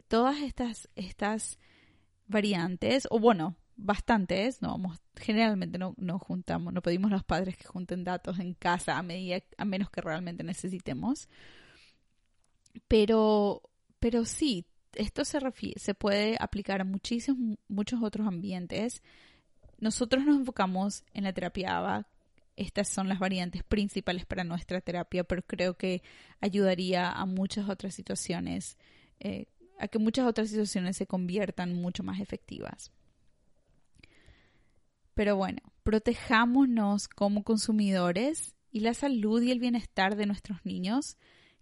Todas 0.07 0.39
estas, 0.41 0.89
estas 0.95 1.59
variantes, 2.25 3.07
o 3.11 3.19
bueno, 3.19 3.58
bastantes, 3.81 4.61
no 4.61 4.69
vamos, 4.69 4.99
generalmente 5.15 5.77
no, 5.77 5.93
no 5.97 6.19
juntamos, 6.19 6.73
no 6.73 6.81
pedimos 6.81 7.11
a 7.11 7.15
los 7.15 7.23
padres 7.23 7.57
que 7.57 7.65
junten 7.65 8.03
datos 8.03 8.39
en 8.39 8.53
casa 8.53 8.97
a 8.97 9.03
medida, 9.03 9.41
a 9.57 9.65
menos 9.65 9.89
que 9.89 10.01
realmente 10.01 10.43
necesitemos. 10.43 11.27
Pero, 12.87 13.63
pero 13.99 14.25
sí, 14.25 14.65
esto 14.93 15.25
se, 15.25 15.39
se 15.77 15.93
puede 15.93 16.37
aplicar 16.39 16.81
a 16.81 16.83
muchísimos, 16.83 17.57
muchos 17.67 18.03
otros 18.03 18.27
ambientes. 18.27 19.01
Nosotros 19.79 20.25
nos 20.25 20.37
enfocamos 20.37 21.03
en 21.13 21.23
la 21.23 21.33
terapia 21.33 21.77
ABA. 21.77 22.07
Estas 22.57 22.89
son 22.89 23.07
las 23.07 23.19
variantes 23.19 23.63
principales 23.63 24.25
para 24.25 24.43
nuestra 24.43 24.81
terapia, 24.81 25.23
pero 25.23 25.41
creo 25.43 25.77
que 25.77 26.03
ayudaría 26.41 27.09
a 27.09 27.25
muchas 27.25 27.69
otras 27.69 27.95
situaciones. 27.95 28.77
Eh, 29.21 29.45
a 29.79 29.87
que 29.87 29.97
muchas 29.97 30.27
otras 30.27 30.49
situaciones 30.49 30.97
se 30.97 31.07
conviertan 31.07 31.73
mucho 31.73 32.03
más 32.03 32.19
efectivas. 32.19 32.91
Pero 35.19 35.35
bueno, 35.35 35.59
protejámonos 35.83 37.09
como 37.09 37.43
consumidores 37.43 38.55
y 38.71 38.79
la 38.79 38.93
salud 38.93 39.41
y 39.41 39.51
el 39.51 39.59
bienestar 39.59 40.15
de 40.15 40.25
nuestros 40.25 40.63
niños, 40.63 41.17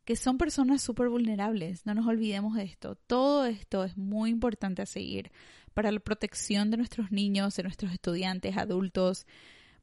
que 0.06 0.15
son 0.15 0.38
personas 0.38 0.84
súper 0.84 1.10
vulnerables. 1.10 1.84
No 1.84 1.96
nos 1.96 2.06
olvidemos 2.06 2.54
de 2.54 2.65
esto. 2.65 2.93
Todo 3.08 3.48
esto 3.48 3.84
es 3.84 3.98
muy 3.98 4.30
importante 4.30 4.84
a 4.84 4.86
seguir 4.86 5.32
para 5.74 5.91
la 5.91 6.00
protección 6.00 6.70
de 6.70 6.78
nuestros 6.78 7.12
niños, 7.12 7.56
de 7.56 7.63
nuestros 7.63 7.91
estudiantes, 7.91 8.58
adultos. 8.58 9.26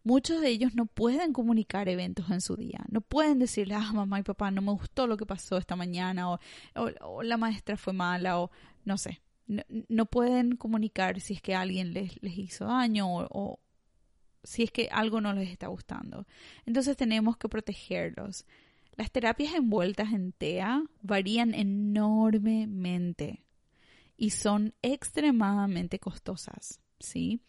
Muchos 0.04 0.40
de 0.40 0.50
ellos 0.50 0.76
no 0.76 0.86
pueden 0.86 1.32
comunicar 1.32 1.88
eventos 1.88 2.30
en 2.30 2.42
su 2.42 2.54
día. 2.54 2.84
No 2.92 3.00
pueden 3.00 3.40
decirle, 3.40 3.74
ah, 3.74 3.90
mamá 3.92 4.20
y 4.20 4.22
papá, 4.22 4.52
no 4.52 4.62
me 4.62 4.70
gustó 4.70 5.08
lo 5.08 5.16
que 5.16 5.26
pasó 5.26 5.58
esta 5.58 5.74
mañana, 5.74 6.30
o, 6.30 6.38
o, 6.76 7.22
la 7.24 7.38
maestra 7.38 7.76
fue 7.76 7.92
mala, 7.92 8.38
o 8.38 8.52
no 8.84 8.98
sé. 8.98 9.20
No, 9.88 10.06
pueden 10.06 10.54
comunicar 10.56 11.20
si 11.20 11.34
es 11.34 11.42
que 11.42 11.56
alguien 11.56 11.92
les, 11.92 12.22
les 12.22 12.38
hizo 12.38 12.66
daño 12.66 13.08
o, 13.08 13.58
si 14.44 14.62
es 14.62 14.70
que 14.70 14.88
algo 14.92 15.20
no 15.20 15.32
les 15.32 15.50
está 15.50 15.66
gustando. 15.66 16.26
Entonces 16.66 16.96
tenemos 16.96 17.36
que 17.36 17.48
protegerlos. 17.48 18.46
Las 18.96 19.10
terapias 19.10 19.54
envueltas 19.54 20.12
en 20.12 20.32
TEA 20.32 20.84
varían 21.02 21.54
enormemente 21.54 23.44
y 24.16 24.30
son 24.30 24.74
extremadamente 24.82 25.98
costosas, 25.98 26.80
¿sí? 27.00 27.40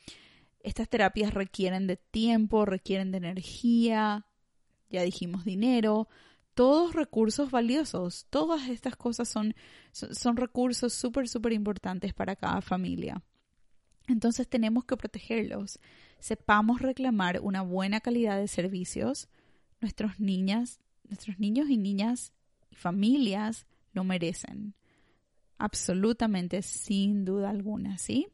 Estas 0.62 0.90
terapias 0.90 1.34
requieren 1.34 1.86
de 1.86 1.98
tiempo, 1.98 2.66
requieren 2.66 3.12
de 3.12 3.20
energía, 3.20 4.26
ya 4.90 5.04
dijimos 5.04 5.46
dinero, 5.46 6.08
todos 6.56 6.94
recursos 6.94 7.52
valiosos. 7.52 8.26
Todas 8.32 8.70
estas 8.70 8.96
cosas 8.96 9.30
son, 9.30 9.54
son, 9.92 10.38
recursos 10.38 10.94
súper, 10.94 11.28
súper 11.28 11.54
importantes 11.54 12.14
para 12.14 12.36
cada 12.36 12.62
familia. 12.62 13.22
Entonces 14.08 14.48
tenemos 14.48 14.86
que 14.86 14.98
protegerlos 14.98 15.80
sepamos 16.26 16.82
reclamar 16.82 17.40
una 17.42 17.62
buena 17.62 18.00
calidad 18.00 18.40
de 18.40 18.48
servicios, 18.48 19.30
nuestros 19.80 20.20
niñas, 20.20 20.80
nuestros 21.04 21.40
niños 21.40 21.70
y 21.70 21.78
niñas 21.78 22.34
y 22.72 22.76
familias 22.76 23.68
lo 23.94 24.04
merecen. 24.04 24.74
Absolutamente, 25.60 26.64
sin 26.64 27.24
duda 27.24 27.52
alguna, 27.52 28.00
¿sí? 28.00 28.28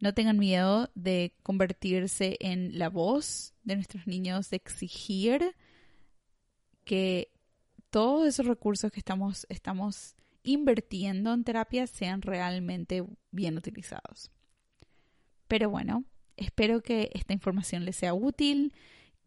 No 0.00 0.12
tengan 0.12 0.38
miedo 0.38 0.90
de 0.94 1.34
convertirse 1.42 2.36
en 2.40 2.78
la 2.78 2.90
voz 2.90 3.54
de 3.64 3.76
nuestros 3.76 4.06
niños, 4.06 4.50
de 4.50 4.58
exigir 4.58 5.56
que 6.84 7.32
todos 7.88 8.28
esos 8.28 8.44
recursos 8.44 8.92
que 8.92 9.00
estamos, 9.00 9.46
estamos 9.48 10.14
invirtiendo 10.42 11.32
en 11.32 11.42
terapia 11.42 11.86
sean 11.86 12.20
realmente 12.20 13.02
bien 13.30 13.56
utilizados. 13.56 14.30
Pero 15.48 15.70
bueno, 15.70 16.04
Espero 16.38 16.82
que 16.82 17.10
esta 17.14 17.32
información 17.32 17.84
les 17.84 17.96
sea 17.96 18.14
útil, 18.14 18.72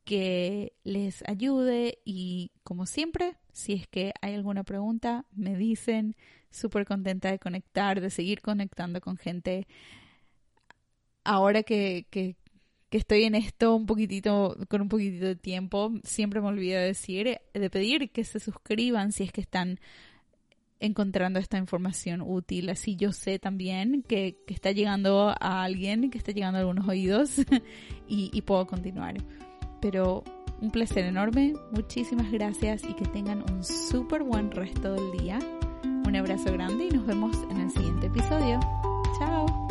que 0.05 0.73
les 0.85 1.27
ayude 1.27 1.99
y 2.05 2.51
como 2.63 2.85
siempre, 2.85 3.35
si 3.51 3.73
es 3.73 3.85
que 3.85 4.13
hay 4.21 4.33
alguna 4.33 4.63
pregunta, 4.63 5.25
me 5.31 5.55
dicen. 5.55 6.15
Súper 6.53 6.85
contenta 6.85 7.31
de 7.31 7.39
conectar, 7.39 8.01
de 8.01 8.09
seguir 8.09 8.41
conectando 8.41 8.99
con 8.99 9.15
gente. 9.15 9.67
Ahora 11.23 11.63
que, 11.63 12.07
que, 12.09 12.35
que, 12.89 12.97
estoy 12.97 13.23
en 13.23 13.35
esto 13.35 13.73
un 13.73 13.85
poquitito, 13.85 14.57
con 14.69 14.81
un 14.81 14.89
poquitito 14.89 15.27
de 15.27 15.37
tiempo, 15.37 15.93
siempre 16.03 16.41
me 16.41 16.47
olvido 16.47 16.79
de 16.79 16.87
decir, 16.87 17.39
de 17.53 17.69
pedir 17.69 18.11
que 18.11 18.25
se 18.25 18.41
suscriban 18.41 19.13
si 19.13 19.23
es 19.23 19.31
que 19.31 19.39
están 19.39 19.79
encontrando 20.81 21.39
esta 21.39 21.57
información 21.57 22.21
útil. 22.21 22.69
Así 22.69 22.95
yo 22.95 23.13
sé 23.13 23.39
también 23.39 24.03
que, 24.03 24.37
está 24.47 24.71
llegando 24.71 25.29
a 25.29 25.63
alguien, 25.63 26.09
que 26.09 26.17
está 26.17 26.31
llegando 26.31 26.57
a 26.57 26.61
algunos 26.61 26.87
oídos 26.87 27.37
y, 28.07 28.29
y 28.33 28.41
puedo 28.41 28.67
continuar. 28.67 29.15
Pero 29.79 30.23
un 30.59 30.71
placer 30.71 31.05
enorme, 31.05 31.53
muchísimas 31.71 32.31
gracias 32.31 32.83
y 32.83 32.93
que 32.93 33.05
tengan 33.05 33.43
un 33.51 33.63
súper 33.63 34.23
buen 34.23 34.51
resto 34.51 34.93
del 34.93 35.19
día. 35.19 35.39
Un 35.83 36.15
abrazo 36.15 36.51
grande 36.51 36.85
y 36.85 36.89
nos 36.89 37.05
vemos 37.05 37.35
en 37.49 37.61
el 37.61 37.71
siguiente 37.71 38.07
episodio. 38.07 38.59
Chao. 39.17 39.70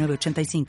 85 0.09 0.65